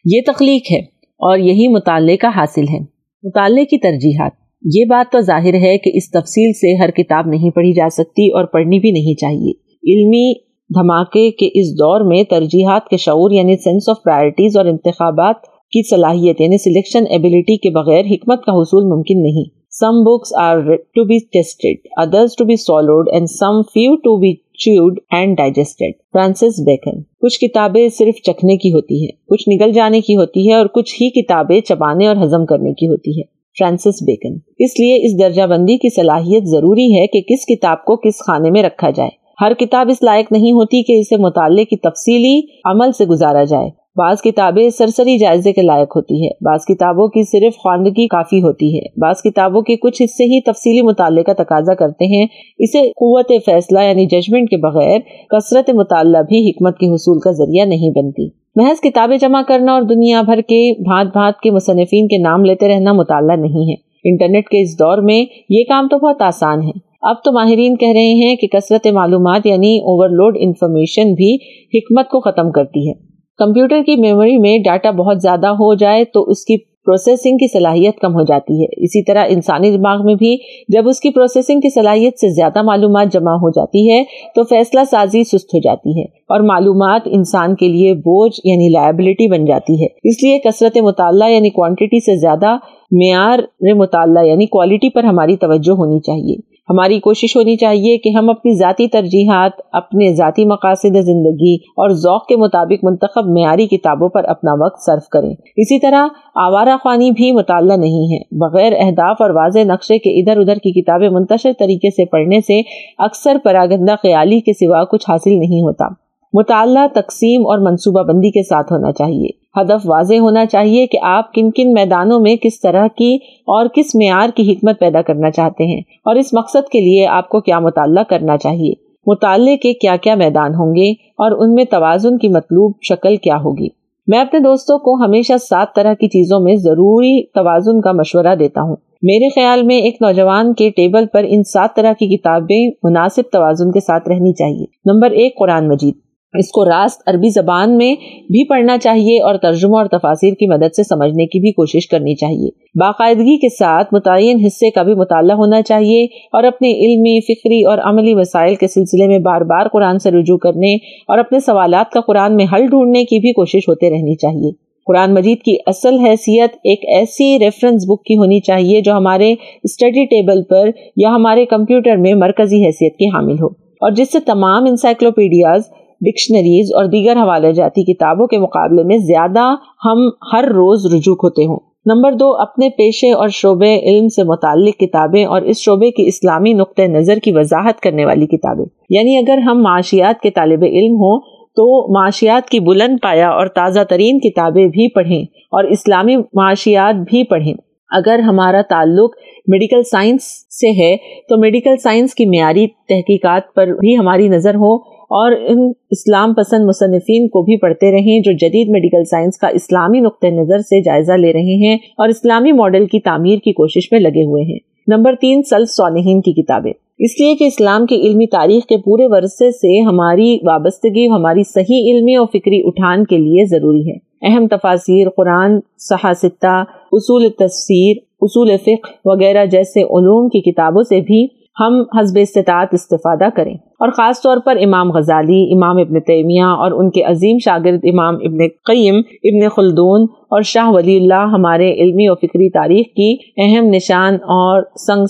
یہ 0.06 0.22
تخلیق 0.28 0.72
ہے 0.72 0.80
اور 1.20 1.38
یہی 1.38 1.68
مطالعے 1.68 2.18
کا 2.18 2.30
حاصل 2.36 2.66
ہے۔ 2.74 2.97
مطالعے 3.24 3.66
کی 3.66 3.78
ترجیحات۔ 3.78 4.32
یہ 4.62 4.86
بات 4.86 5.12
تو 5.12 5.20
ظاہر 5.20 5.54
ہے 5.54 5.78
کہ 5.78 5.92
اس 5.94 6.12
تفصیل 6.12 6.54
سے 6.54 6.76
ہر 6.84 6.92
کتاب 6.92 7.28
نہیں 7.28 7.50
پڑھی 7.50 7.74
جا 7.74 7.90
سکتی 7.92 8.28
اور 8.28 8.46
پڑھنی 8.46 8.80
بھی 8.80 8.92
نہیں 8.92 9.16
چاہیے۔ 9.16 9.52
علمی 9.84 10.34
دھماکے 10.70 11.32
کے 11.32 11.48
اس 11.60 11.74
دور 11.74 12.02
میں 12.02 12.24
ترجیحات 12.24 12.88
کے 12.90 12.98
شعور 12.98 13.32
یعنی 13.32 13.58
سینس 13.58 13.90
آف 13.90 14.04
پرائرٹیز 14.04 14.58
اور 14.58 14.66
انتخابات 14.66 15.36
کی 15.44 15.88
صلاحیت 15.90 16.42
یعنی 16.42 16.58
سلیکشن 16.58 17.04
ایبلٹی 17.10 17.58
کے 17.58 17.70
بغیر 17.70 18.06
حکمت 18.12 18.44
کا 18.46 18.52
حصول 18.52 18.84
ممکن 18.84 19.22
نہیں۔ 19.24 19.50
Some 19.72 20.04
books 20.04 20.34
are 20.42 20.76
to 20.76 21.04
be 21.04 21.18
tasted 21.18 21.88
others 21.98 22.36
to 22.36 22.46
be 22.46 22.56
swallowed 22.56 23.10
and 23.14 23.28
some 23.30 23.62
few 23.62 23.96
to 23.96 24.18
be 24.18 24.34
chewed 24.58 25.00
and 25.12 25.38
digested 25.38 25.92
Francis 26.14 26.60
Bacon 26.66 27.02
کچھ 27.22 27.40
کتابیں 27.40 27.90
صرف 27.90 28.22
چکھنے 28.22 28.58
کی 28.58 28.74
ہوتی 28.74 29.04
ہے 29.04 29.10
کچھ 29.30 29.50
نگل 29.50 29.72
جانے 29.72 30.02
کی 30.02 30.16
ہوتی 30.16 30.50
ہے 30.50 30.54
اور 30.54 30.66
کچھ 30.66 30.96
ہی 30.96 31.10
کتابیں 31.10 31.62
چبانے 31.62 32.08
اور 32.08 32.16
ہضم 32.16 32.46
کرنے 32.46 32.74
کی 32.74 32.88
ہوتی 32.88 33.18
ہے 33.18 33.24
فرانسس 33.60 34.04
بیکن. 34.04 34.34
اس 34.60 34.80
لیے 34.80 35.06
اس 35.06 35.20
درجہ 35.20 35.42
بندی 35.42 35.78
کی 35.78 35.90
صلاحیت 35.90 36.44
ضروری 36.44 37.00
ہے 37.00 37.08
کہ 37.08 37.22
کس 37.22 37.46
کتاب 37.46 37.86
کو 37.86 37.96
کس 37.96 38.20
خانے 38.20 38.52
میں 38.52 38.64
رکھا 38.64 38.90
جائے۔ 38.90 39.10
ہر 39.42 39.54
کتاب 39.54 39.90
اس 39.90 40.04
لائق 40.04 40.32
نہیں 40.32 40.52
ہوتی 40.52 40.84
کہ 40.84 41.00
اسے 41.00 41.18
مطالعے 41.18 41.66
کی 41.66 41.76
تفصیلی 41.76 42.40
عمل 42.66 42.92
سے 42.92 43.06
گزارا 43.06 43.44
جائے۔ 43.44 43.70
بعض 43.98 44.22
کتابیں 44.22 44.70
سرسری 44.70 45.18
جائزے 45.18 45.54
کے 45.54 45.62
لائق 45.62 45.96
ہوتی 45.96 46.26
ہے 46.26 46.30
بعض 46.42 46.66
کتابوں 46.66 47.08
کی 47.08 47.24
صرف 47.24 47.58
خواندگی 47.58 48.08
کافی 48.08 48.42
ہوتی 48.42 48.76
ہے۔ 48.76 48.82
بعض 48.98 49.22
کتابوں 49.22 49.62
کے 49.62 49.76
کچھ 49.76 50.02
حصے 50.02 50.24
ہی 50.24 50.42
تفصیلی 50.42 50.82
مطالعے 50.82 51.24
کا 51.24 51.34
تقاضا 51.34 51.74
کرتے 51.74 52.06
ہیں۔ 52.06 52.28
اسے 52.60 52.82
قوت 52.82 53.32
فیصلہ 53.46 53.80
یعنی 53.80 54.06
ججمنٹ 54.06 54.50
کے 54.50 54.58
بغیر 54.58 55.00
کثرت 55.30 55.70
مطالعہ 55.70 56.22
بھی 56.22 56.50
حکمت 56.50 56.78
کے 56.78 56.88
حصول 56.88 57.20
کا 57.20 57.32
ذریعہ 57.32 57.66
نہیں 57.66 57.90
بنتی۔ 57.90 58.28
محض 58.56 58.82
کتابیں 58.82 59.18
جمع 59.18 59.42
کرنا 59.48 59.74
اور 59.74 59.82
دنیا 59.82 60.22
بھر 60.22 60.42
کے 60.42 60.74
بھانت 60.84 61.12
بھانت 61.12 61.42
کے 61.42 61.52
مصنفین 61.52 62.08
کے 62.08 62.18
نام 62.18 62.46
لیتے 62.46 62.68
رہنا 62.68 62.94
مطالعہ 62.94 63.36
نہیں 63.36 63.70
ہے۔ 63.70 63.76
انٹرنیٹ 64.04 64.50
کے 64.50 64.62
اس 64.62 64.80
دور 64.80 64.98
میں 64.98 65.26
یہ 65.50 65.64
کام 65.64 65.88
تو 65.88 65.98
بہت 65.98 66.22
آسان 66.22 66.64
ہے۔ 66.64 66.72
اب 67.02 67.16
تو 67.24 67.32
ماہرین 67.32 67.78
کہہ 67.78 67.94
رہے 67.94 68.14
ہیں 68.14 68.36
کہ 68.36 68.48
کثرت 68.48 68.88
معلومات 68.88 69.46
یعنی 69.46 69.78
اوور 69.78 70.10
لوڈ 70.10 70.38
انفارمیشن 70.40 71.14
بھی 71.14 71.36
حکمت 71.74 72.10
کو 72.10 72.20
ختم 72.20 72.52
کرتی 72.52 72.90
ہے۔ 72.90 73.07
کمپیوٹر 73.40 73.82
کی 73.86 73.96
میموری 73.96 74.38
میں 74.38 74.58
ڈاٹا 74.66 74.92
بہت 74.92 75.22
زیادہ 75.22 75.48
ہو 75.48 75.74
جائے 75.74 76.04
تو 76.04 76.24
اس 76.24 76.46
کی 76.46 76.58
پروسیسنگ 76.58 77.38
کی 77.38 77.48
صلاحیت 77.48 78.00
کم 78.00 78.14
ہو 78.14 78.24
جاتی 78.24 78.62
ہے۔ 78.62 78.66
اسی 78.78 79.04
طرح 79.04 79.26
انسانی 79.30 79.72
دماغ 79.72 80.06
میں 80.06 80.16
بھی 80.16 80.36
جب 80.70 80.88
اس 80.88 81.00
کی 81.00 81.10
پروسیسنگ 81.10 81.60
کی 81.60 81.70
صلاحیت 81.74 82.20
سے 82.20 82.30
زیادہ 82.30 82.62
معلومات 82.62 83.12
جمع 83.14 83.32
ہو 83.32 83.50
جاتی 83.50 83.92
ہے 83.92 84.04
تو 84.36 84.44
فیصلہ 84.44 84.80
سازی 84.92 85.24
سست 85.24 85.54
ہو 85.54 85.60
جاتی 85.60 86.00
ہے 86.00 86.04
اور 86.04 86.40
معلومات 86.40 87.02
انسان 87.06 87.56
کے 87.56 87.68
لیے 87.68 87.94
بوجھ 87.94 88.40
یعنی 88.44 88.70
لائبلٹی 88.74 89.32
بن 89.32 89.46
جاتی 89.46 89.82
ہے۔ 89.82 89.88
اس 90.04 90.24
لیے 90.24 90.40
کثرت 90.40 90.78
مطالعہ 90.78 91.32
یعنی 91.32 91.50
کوانٹٹی 91.50 92.00
سے 92.00 92.20
زیادہ 92.20 92.56
معیار 92.92 93.40
مطالعہ 93.76 94.26
یعنی 94.26 94.46
کوالٹی 94.46 94.90
پر 94.90 95.04
ہماری 95.04 95.36
توجہ 95.36 95.78
ہونی 95.78 96.00
چاہیے۔ 96.00 96.47
ہماری 96.70 97.00
کوشش 97.00 97.36
ہونی 97.36 97.56
چاہیے 97.56 97.98
کہ 97.98 98.10
ہم 98.10 98.30
اپنی 98.30 98.54
ذاتی 98.54 98.88
ترجیحات، 98.88 99.52
اپنے 99.72 100.16
ذاتی 100.16 100.46
مقاصد 100.46 100.96
زندگی 101.02 101.56
اور 101.56 101.90
ذوق 101.90 102.26
کے 102.26 102.36
مطابق 102.36 102.84
منتخب 102.84 103.26
معیاری 103.26 103.68
کتابوں 103.68 104.10
پر 104.10 104.24
اپنا 104.24 104.52
وقت 104.66 104.84
صرف 104.86 105.10
کریں۔ 105.10 105.30
اسی 105.30 105.80
طرح 105.80 106.08
آوارہ 106.36 106.78
خوانی 106.84 107.12
بھی 107.12 107.32
مطالعہ 107.32 107.78
نہیں 107.78 108.14
ہے۔ 108.14 108.20
بغیر 108.32 108.74
اہداف 108.80 109.18
اور 109.20 109.30
واضح 109.30 109.60
نقشے 109.60 109.98
کے 109.98 110.22
ادھر 110.22 110.42
ادھر 110.42 110.56
کی 110.56 110.82
کتابیں 110.82 111.10
منتشر 111.10 111.52
طریقے 111.60 111.90
سے 111.90 112.06
پڑھنے 112.06 112.42
سے 112.42 112.62
اکثر 112.98 113.38
پراگندہ 113.44 113.96
خیالی 114.02 114.40
کے 114.40 114.54
سوا 114.54 114.84
کچھ 114.84 115.06
حاصل 115.10 115.40
نہیں 115.40 115.62
ہوتا۔ 115.62 115.86
مطالعہ 116.34 116.88
تقسیم 116.88 117.42
اور 117.42 117.60
منصوبہ 117.60 118.04
بندی 118.04 118.32
کے 118.32 118.44
ساتھ 118.44 118.74
ہونا 118.74 118.92
چاہیے۔ 118.92 119.47
ہدف 119.62 119.82
واضح 119.86 120.16
ہونا 120.20 120.46
چاہیے 120.46 120.86
کہ 120.88 120.98
آپ 121.02 121.34
کن 121.34 121.52
کن 121.52 121.74
میدانوں 121.74 122.20
میں 122.20 122.36
کس 122.36 122.62
طرح 122.62 122.88
کی 122.98 123.16
اور 123.38 123.66
کس 123.74 123.96
معیار 123.96 124.30
کی 124.36 124.52
حکمت 124.52 124.80
پیدا 124.80 125.02
کرنا 125.02 125.32
چاہتے 125.32 125.64
ہیں 125.64 125.82
اور 126.06 126.16
اس 126.16 126.34
مقصد 126.34 126.70
کے 126.70 126.80
لیے 126.80 127.08
آپ 127.08 127.30
کو 127.30 127.42
کیا 127.42 127.60
مطالعہ 127.60 128.04
کرنا 128.04 128.38
چاہیے؟ 128.38 128.74
مطالعے 129.06 129.58
کے 129.58 129.74
کیا 129.74 129.96
کیا 129.96 130.16
میدان 130.16 130.56
ہوں 130.56 130.76
گے 130.76 130.92
اور 130.92 131.32
ان 131.32 131.54
میں 131.54 131.64
توازن 131.64 132.18
کی 132.18 132.28
مطلوب 132.28 132.74
شکل 132.82 133.16
کیا 133.16 133.36
ہوگی؟ 133.36 133.68
میں 134.08 134.20
اپنے 134.20 134.40
دوستوں 134.40 134.80
کو 134.80 135.06
ہمیشہ 135.06 135.34
سات 135.50 135.68
طرح 135.76 135.94
کی 135.94 136.08
چیزوں 136.08 136.40
میں 136.40 136.56
ضروری 136.56 137.24
توازن 137.24 137.82
کا 137.82 137.92
مشورہ 137.92 138.36
دیتا 138.36 138.62
ہوں۔ 138.62 138.76
میرے 139.02 139.30
خیال 139.30 139.64
میں 139.64 139.78
ایک 139.78 139.98
نوجوان 140.02 140.54
کے 140.54 140.70
ٹیبل 140.70 141.06
پر 141.06 141.26
ان 141.28 141.44
سات 141.44 141.76
طرح 141.76 141.94
کی 141.94 142.18
کتابیں 142.18 142.72
مناسب 142.84 143.22
توازن 143.32 143.72
کے 143.72 143.80
ساتھ 143.80 144.10
رہنی 144.10 144.34
چاہیے۔ 144.34 144.66
نمبر 144.86 145.12
ایک، 145.12 145.38
قرآن 145.38 145.68
مجید۔ 145.68 146.07
اس 146.34 146.50
کو 146.52 146.66
راست 146.66 147.02
عربی 147.06 147.30
زبان 147.30 147.78
میں 147.78 147.96
بھی 148.28 148.48
پڑھنا 148.50 148.78
چاہیے 148.78 149.22
اور 149.22 149.36
ترجمہ 149.36 149.78
اور 149.78 149.86
تفاصیر 149.86 150.34
کی 150.34 150.48
مدد 150.48 150.76
سے 150.76 150.84
سمجھنے 150.84 151.26
کی 151.26 151.40
بھی 151.40 151.52
کوشش 151.52 151.88
کرنی 151.88 152.16
چاہیے۔ 152.16 152.50
باقاعدگی 152.80 153.38
کے 153.38 153.50
ساتھ 153.50 153.94
متعین 153.94 154.40
حصے 154.46 154.72
کا 154.72 154.84
بھی 154.84 154.94
مطالعہ 154.94 155.38
ہونا 155.38 155.62
چاہیے 155.62 156.04
اور 156.06 156.44
اپنے 156.44 156.72
علمی، 156.72 157.20
فکری 157.22 157.64
اور 157.64 157.78
عملی 157.84 158.14
وسائل 158.14 158.56
کے 158.56 158.68
سلسلے 158.68 159.08
میں 159.08 159.20
بار 159.20 159.42
بار 159.42 159.68
قرآن 159.68 160.00
سے 160.00 160.12
رجوع 160.12 160.38
کرنے 160.38 160.76
اور 161.08 161.18
اپنے 161.18 161.40
سوالات 161.40 161.92
کا 161.92 162.02
قرآن 162.02 162.36
میں 162.36 162.46
حل 162.54 162.68
ڈھونڈنے 162.68 163.04
کی 163.06 163.20
بھی 163.20 163.32
کوشش 163.32 163.70
ہوتے 163.70 163.90
رہنی 163.90 164.16
چاہیے۔ 164.16 164.52
قرآن 164.88 165.14
مجید 165.14 165.42
کی 165.42 165.56
اصل 165.68 166.00
حیثیت 166.00 166.56
ایک 166.64 166.86
ایسی 166.98 167.38
ریفرنس 167.40 167.86
بک 167.88 168.04
کی 168.04 168.18
ہونی 168.18 168.40
چاہیے 168.40 168.82
جو 168.82 168.94
ہمارے 168.94 169.34
اسٹڈی 169.64 170.06
ٹیبل 170.06 170.44
پر 170.44 170.70
یا 170.96 171.10
ہمارے 171.10 171.46
کمپیوٹر 171.46 171.96
میں 171.96 172.14
مرکزی 172.14 172.66
حیثیت 172.66 172.98
کی 172.98 173.08
حامل 173.08 173.42
ہو 173.42 173.48
اور 173.82 173.92
جس 173.92 174.12
سے 174.12 174.20
تمام 174.20 174.64
انسائکلوپیڈیاز 174.64 175.62
ڈکشنریز 176.02 176.74
اور 176.74 176.86
دیگر 176.86 177.16
حوالے 177.16 177.54
جاتی 177.54 177.94
کتابوں 177.94 178.28
کے 178.28 178.38
مقابلے 178.38 178.84
میں 178.84 178.98
زیادہ 178.98 179.56
ہم 179.86 180.10
ہر 180.34 180.44
روز 180.44 180.94
رجوع 180.94 181.16
ہوتے 181.16 181.46
ہوں۔ 181.46 181.60
نمبر 181.86 182.12
دو، 182.12 182.36
اپنے 182.36 182.70
پیشے 182.70 183.12
اور 183.12 183.28
شعبے 183.28 183.80
علم 183.80 184.08
سے 184.08 184.24
متعلق 184.24 184.80
کتابیں 184.80 185.26
اور 185.26 185.42
اس 185.42 185.58
شعبے 185.58 185.92
کی 185.92 186.08
اسلامی 186.08 186.54
نقطۂ 186.54 186.82
نظر 186.82 187.18
کی 187.18 187.32
وضاحت 187.32 187.80
کرنے 187.80 188.06
والی 188.06 188.28
کتابیں۔ 188.28 188.66
یعنی 188.90 189.18
اگر 189.18 189.38
ہم 189.38 189.62
معاشیات 189.64 190.22
کے 190.22 190.30
طالب 190.30 190.64
علم 190.64 190.94
ہوں 190.94 191.20
تو 191.56 191.94
معاشیات 191.94 192.50
کی 192.50 192.60
بلند 192.60 192.98
پایا 193.02 193.30
اور 193.30 193.48
تازہ 193.48 193.80
ترین 193.90 194.20
کتابیں 194.20 194.66
بھی 194.66 194.94
پڑھیں 194.94 195.22
اور 195.24 195.64
اسلامی 195.64 196.16
معاشیات 196.16 196.96
بھی 196.96 197.24
پڑھیں۔ 197.24 197.54
اگر 197.92 198.20
ہمارا 198.20 198.62
تعلق 198.70 199.12
میڈیکل 199.48 199.84
سائنس 199.84 200.24
سے 200.60 200.84
ہے 200.84 200.98
تو 201.30 201.38
میڈیکل 201.38 201.78
سائنس 201.78 202.16
کی 202.16 202.26
معیاری 202.26 202.68
تحقیقات 202.68 203.42
پر 203.56 203.68
بھی 203.68 203.98
ہماری 203.98 204.28
نظر 204.28 204.56
ہو۔ 204.56 204.97
اور 205.10 205.32
ان 205.32 205.72
اسلام 205.90 206.34
پسند 206.34 206.66
مصنفین 206.66 207.28
کو 207.28 207.42
بھی 207.42 207.58
پڑھتے 207.58 207.92
رہیں 207.92 208.20
جو 208.20 208.32
جدید 208.32 208.70
میڈیکل 208.70 209.04
سائنس 209.04 209.38
کا 209.38 209.48
اسلامی 209.48 210.00
نقطۂ 210.00 210.28
نظر 210.28 210.60
سے 210.60 210.82
جائزہ 210.82 211.12
لے 211.12 211.34
رہے 211.34 211.68
ہیں 211.68 211.78
اور 211.98 212.08
اسلامی 212.08 212.52
ماڈل 212.52 212.86
کی 212.86 213.00
تعمیر 213.00 213.40
کی 213.40 213.54
کوشش 213.54 213.92
میں 213.92 214.00
لگے 214.00 214.24
ہوئے 214.24 214.44
ہیں۔ 214.44 214.60
نمبر 214.88 215.16
تین 215.22 215.42
سلف 215.44 215.70
صالحین 215.70 216.22
کی 216.22 216.42
کتابیں۔ 216.42 216.74
اس 217.00 217.22
لیے 217.22 217.36
کہ 217.36 217.44
اسلام 217.44 217.86
کی 217.86 217.96
علمی 217.96 218.28
تاریخ 218.28 218.66
کے 218.66 218.78
پورے 218.78 219.04
ورثے 219.06 219.52
سے 219.52 219.82
ہماری 219.82 220.36
وابستگی، 220.36 221.08
ہماری 221.08 221.44
صحیح 221.44 221.94
علمی 221.94 222.16
اور 222.16 222.28
فکری 222.28 222.62
اٹھان 222.66 223.06
کے 223.06 223.18
لیے 223.18 223.46
ضروری 223.46 223.92
ہے۔ 223.92 224.08
اہم 224.22 224.48
تفاصیر 224.48 225.10
قرآن 225.10 225.60
صحاستہ 225.78 226.64
اصول 226.92 227.30
تفسیر، 227.30 227.98
اصول 228.22 228.58
فقہ 228.58 228.92
وغیرہ 229.06 229.46
جیسے 229.46 229.80
علوم 229.82 230.30
کی 230.30 230.52
کتابوں 230.52 230.84
سے 230.84 231.02
بھی 231.02 231.37
ہم 231.60 231.84
حزب 232.00 232.20
استطاعت 232.22 232.68
استفادہ 232.72 233.28
کریں۔ 233.36 233.54
اور 233.54 233.90
خاص 233.90 234.22
طور 234.22 234.38
پر 234.46 234.58
امام 234.64 234.92
غزالی، 234.92 235.54
امام 235.54 235.78
ابن 235.78 236.00
تیمیہ 236.00 236.44
اور 236.44 236.72
ان 236.72 236.90
کے 236.90 237.04
عظیم 237.04 237.38
شاگرد 237.46 237.80
امام 237.84 238.16
ابن 238.16 238.38
قیم، 238.66 238.96
ابن 239.24 239.50
خلدون 239.50 240.02
اور 240.04 240.42
شاہ 240.42 240.70
ولی 240.70 240.98
اللہ 240.98 241.28
ہمارے 241.34 241.74
علمی 241.74 242.08
و 242.08 242.16
فکری 242.16 242.50
تاریخ 242.50 242.86
کی 242.96 243.18
اہم 243.38 243.66
نشان 243.66 244.14
اور 244.14 244.64
سنگ 244.88 245.06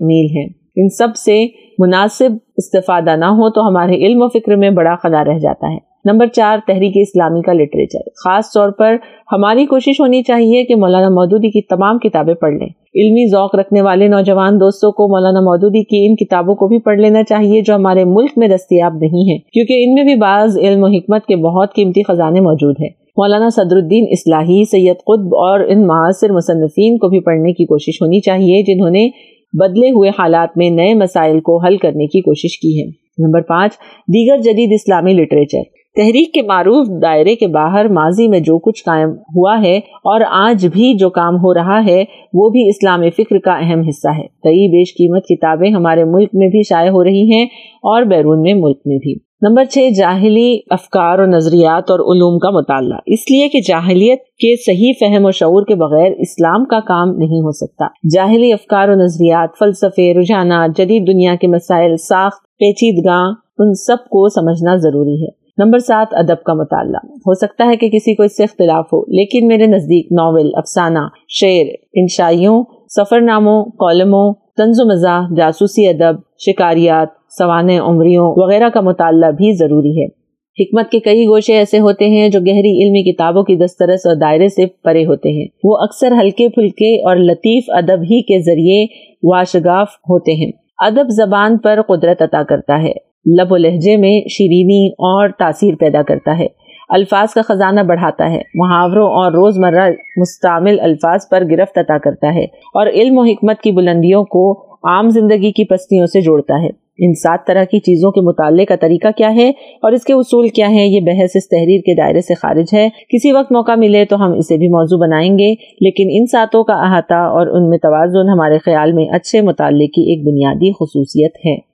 میل 0.00 0.26
ہیں۔ 0.36 0.48
ان 0.76 0.88
سب 0.88 1.16
سے 1.16 1.46
مناسب 1.78 2.30
استفادہ 2.56 3.16
نہ 3.16 3.24
ہو 3.24 3.50
تو 3.50 3.68
ہمارے 3.68 3.94
علم 3.94 4.22
و 4.22 4.28
فکر 4.28 4.56
میں 4.56 4.70
بڑا 4.70 4.94
خلا 5.02 5.24
رہ 5.24 5.38
جاتا 5.38 5.72
ہے۔ 5.72 5.78
نمبر 6.04 6.26
چار، 6.26 6.58
تحریک 6.66 6.92
اسلامی 6.94 7.42
کا 7.42 7.52
لٹریچر 7.52 8.08
خاص 8.24 8.52
طور 8.54 8.70
پر 8.70 8.96
ہماری 9.32 9.66
کوشش 9.66 10.00
ہونی 10.00 10.22
چاہیے 10.22 10.64
کہ 10.64 10.76
مولانا 10.76 11.08
مودودی 11.08 11.50
کی 11.50 11.62
تمام 11.62 11.98
کتابیں 11.98 12.34
پڑھ 12.34 12.54
لیں۔ 12.54 12.83
علمی 12.96 13.30
ذوق 13.30 13.54
رکھنے 13.54 13.82
والے 13.82 14.08
نوجوان 14.08 14.60
دوستوں 14.60 14.92
کو 14.92 15.08
مولانا 15.08 15.40
مودودی 15.40 15.84
کی 15.84 16.06
ان 16.08 16.16
کتابوں 16.16 16.54
کو 16.54 16.68
بھی 16.68 16.78
پڑھ 16.78 16.98
لینا 16.98 17.22
چاہیے 17.22 17.60
جو 17.60 17.74
ہمارے 17.74 18.04
ملک 18.04 18.30
میں 18.36 18.48
دستیاب 18.48 18.94
نہیں 18.94 19.30
ہیں، 19.30 19.38
کیونکہ 19.38 19.84
ان 19.84 19.94
میں 19.94 20.04
بھی 20.04 20.14
بعض 20.14 20.58
علم 20.58 20.82
و 20.82 20.86
حکمت 20.86 21.26
کے 21.26 21.36
بہت 21.36 21.74
قیمتی 21.74 22.02
خزانے 22.02 22.40
موجود 22.40 22.76
ہیں۔ 22.80 22.88
مولانا 23.16 23.48
صدر 23.48 23.76
الدین 23.76 24.06
اصلاحی، 24.10 24.64
سید 24.64 24.96
قطب 24.96 25.34
اور 25.34 25.60
ان 25.60 25.86
معاصر 25.86 26.32
مصنفین 26.32 26.98
کو 26.98 27.08
بھی 27.08 27.20
پڑھنے 27.20 27.52
کی 27.52 27.64
کوشش 27.64 28.02
ہونی 28.02 28.20
چاہیے، 28.20 28.62
جنہوں 28.62 28.90
نے 28.90 29.08
بدلے 29.52 29.90
ہوئے 29.90 30.10
حالات 30.10 30.48
میں 30.56 30.70
نئے 30.70 30.94
مسائل 30.94 31.40
کو 31.40 31.64
حل 31.64 31.76
کرنے 31.76 32.06
کی 32.06 32.20
کوشش 32.20 32.58
کی 32.58 32.80
ہے۔ 32.80 32.86
نمبر 33.18 33.40
پانچ، 33.40 33.72
دیگر 34.08 34.36
جدید 34.38 34.72
اسلامی 34.72 35.12
لٹریچر۔ 35.12 35.73
تحریک 35.96 36.32
کے 36.32 36.42
معروف 36.42 36.86
دائرے 37.02 37.36
کے 37.36 37.46
باہر 37.46 37.88
ماضی 37.88 38.28
میں 38.28 38.40
جو 38.40 38.58
کچھ 38.58 38.84
قائم 38.84 39.10
ہوا 39.10 39.60
ہے 39.64 39.76
اور 39.78 40.20
آج 40.30 40.66
بھی 40.66 40.94
جو 40.94 41.10
کام 41.10 41.34
ہو 41.34 41.54
رہا 41.54 41.84
ہے، 41.86 42.04
وہ 42.34 42.48
بھی 42.48 42.68
اسلام 42.68 43.00
فکر 43.16 43.38
کا 43.38 43.52
اہم 43.52 43.80
حصہ 43.88 44.08
ہے۔ 44.08 44.22
کئی 44.22 44.68
بیش 44.68 44.92
قیمت 44.94 45.24
کتابیں 45.24 45.70
ہمارے 45.70 46.04
ملک 46.04 46.28
میں 46.32 46.48
بھی 46.48 46.62
شائع 46.62 46.90
ہو 46.90 47.04
رہی 47.04 47.32
ہیں 47.32 47.44
اور 47.82 48.02
بیرون 48.02 48.40
میں 48.40 48.54
ملک 48.54 48.78
میں 48.86 48.98
بھی۔ 48.98 49.14
نمبر 49.42 49.64
چھ، 49.64 49.88
جاہلی 49.96 50.58
افکار 50.70 51.18
اور 51.18 51.26
نظریات 51.26 51.90
اور 51.90 52.00
علوم 52.00 52.38
کا 52.38 52.50
مطالعہ۔ 52.50 52.98
اس 53.06 53.30
لیے 53.30 53.48
کہ 53.48 53.60
جاہلیت 53.68 54.20
کے 54.20 54.56
صحیح 54.56 54.92
فہم 55.00 55.24
و 55.24 55.30
شعور 55.30 55.62
کے 55.66 55.74
بغیر 55.74 56.12
اسلام 56.18 56.64
کا 56.64 56.80
کام 56.80 57.08
نہیں 57.08 57.40
ہو 57.40 57.50
سکتا۔ 57.50 57.86
جاہلی 58.14 58.52
افکار 58.52 58.88
و 58.88 58.94
نظریات، 58.94 59.48
فلسفے، 59.58 60.20
رجحانات، 60.20 60.70
جدید 60.78 61.06
دنیا 61.06 61.34
کے 61.40 61.46
مسائل، 61.46 61.96
ساخت 61.96 62.42
پیچیدگاہ 62.42 63.32
ان 63.58 63.74
سب 63.74 64.08
کو 64.10 64.28
سمجھنا 64.28 64.76
ضروری 64.76 65.22
ہے۔ 65.22 65.43
نمبر 65.58 65.78
سات، 65.78 66.06
ادب 66.12 66.42
کا 66.44 66.54
مطالعہ۔ 66.54 67.00
ہو 67.04 67.34
سکتا 67.34 67.66
ہے 67.66 67.76
کہ 67.76 67.88
کسی 67.88 68.14
کو 68.14 68.22
اس 68.22 68.36
سے 68.36 68.42
اختلاف 68.42 68.84
ہو، 68.92 69.00
لیکن 69.00 69.46
میرے 69.46 69.66
نزدیک 69.66 70.12
ناول، 70.12 70.50
افسانہ، 70.54 70.98
شعر، 71.28 71.64
انشائیوں 71.94 72.64
سفر 72.88 73.20
ناموں 73.20 73.64
کالموں، 73.64 74.34
طنز 74.56 74.80
و 74.80 74.88
مزاح، 74.88 75.22
جاسوسی 75.36 75.88
ادب، 75.88 76.14
شکاریات، 76.38 77.08
سوانح 77.38 77.80
عمریوں 77.80 78.34
وغیرہ 78.36 78.68
کا 78.68 78.80
مطالعہ 78.80 79.30
بھی 79.30 79.52
ضروری 79.52 80.02
ہے۔ 80.02 80.24
حکمت 80.60 80.90
کے 80.90 81.00
کئی 81.00 81.24
گوشے 81.26 81.54
ایسے 81.54 81.80
ہوتے 81.80 82.08
ہیں 82.08 82.28
جو 82.28 82.40
گہری 82.40 82.86
علمی 82.86 83.12
کتابوں 83.12 83.42
کی 83.42 83.56
دسترس 83.56 84.06
اور 84.06 84.14
دائرے 84.14 84.48
سے 84.48 84.66
پرے 84.66 85.04
ہوتے 85.04 85.28
ہیں۔ 85.28 85.48
وہ 85.64 85.76
اکثر 85.76 86.12
ہلکے 86.20 86.48
پھلکے 86.48 87.08
اور 87.08 87.16
لطیف 87.16 87.64
ادب 87.68 88.02
ہی 88.02 88.22
کے 88.22 88.40
ذریعے 88.40 88.86
واشگاف 89.22 89.88
ہوتے 89.92 90.32
ہیں۔ 90.32 90.52
ادب 90.78 91.08
زبان 91.08 91.58
پر 91.58 91.80
قدرت 91.88 92.22
عطا 92.22 92.42
کرتا 92.42 92.82
ہے۔ 92.82 93.13
لب 93.26 93.52
و 93.52 93.56
لہجے 93.56 93.96
میں 93.96 94.20
شیرینی 94.28 94.88
اور 94.88 95.28
تاثیر 95.28 95.74
پیدا 95.74 96.02
کرتا 96.02 96.38
ہے۔ 96.38 96.46
الفاظ 96.88 97.34
کا 97.34 97.42
خزانہ 97.42 97.80
بڑھاتا 97.80 98.30
ہے۔ 98.30 98.42
محاوروں 98.54 99.06
اور 99.06 99.32
روز 99.32 99.58
مرہ 99.58 99.90
مستعمل 100.16 100.80
الفاظ 100.80 101.20
پر 101.30 101.44
گرفت 101.50 101.78
عطا 101.78 101.98
کرتا 101.98 102.34
ہے 102.34 102.44
اور 102.44 102.86
علم 102.86 103.18
و 103.18 103.22
حکمت 103.22 103.60
کی 103.60 103.72
بلندیوں 103.72 104.24
کو 104.24 104.62
عام 104.62 105.08
زندگی 105.08 105.52
کی 105.52 105.64
پستیوں 105.64 106.06
سے 106.06 106.20
جوڑتا 106.20 106.62
ہے۔ 106.62 106.68
ان 106.98 107.14
سات 107.14 107.38
طرح 107.46 107.64
کی 107.64 107.78
چیزوں 107.78 108.10
کے 108.10 108.20
مطالعے 108.20 108.64
کا 108.64 108.76
طریقہ 108.76 109.08
کیا 109.16 109.34
ہے 109.34 109.48
اور 109.82 109.92
اس 109.92 110.04
کے 110.04 110.12
اصول 110.12 110.48
کیا 110.48 110.68
ہیں؟ 110.68 110.86
یہ 110.86 111.00
بحث 111.00 111.30
اس 111.34 111.48
تحریر 111.48 111.80
کے 111.80 111.94
دائرے 111.94 112.20
سے 112.20 112.34
خارج 112.34 112.64
ہے۔ 112.72 112.88
کسی 113.08 113.32
وقت 113.32 113.52
موقع 113.52 113.74
ملے 113.76 114.04
تو 114.04 114.16
ہم 114.16 114.32
اسے 114.32 114.56
بھی 114.56 114.68
موضوع 114.68 114.98
بنائیں 114.98 115.38
گے، 115.38 115.54
لیکن 115.80 116.08
ان 116.10 116.26
ساتوں 116.26 116.64
کا 116.64 116.74
احاطہ 116.74 117.14
اور 117.14 117.46
ان 117.46 117.70
میں 117.70 117.78
توازن 117.78 118.28
ہمارے 118.28 118.58
خیال 118.58 118.92
میں 118.92 119.04
اچھے 119.04 119.40
مطالعے 119.40 119.86
کی 119.86 120.02
ایک 120.02 120.26
بنیادی 120.26 120.72
خصوصیت 120.72 121.32
ہے۔ 121.46 121.73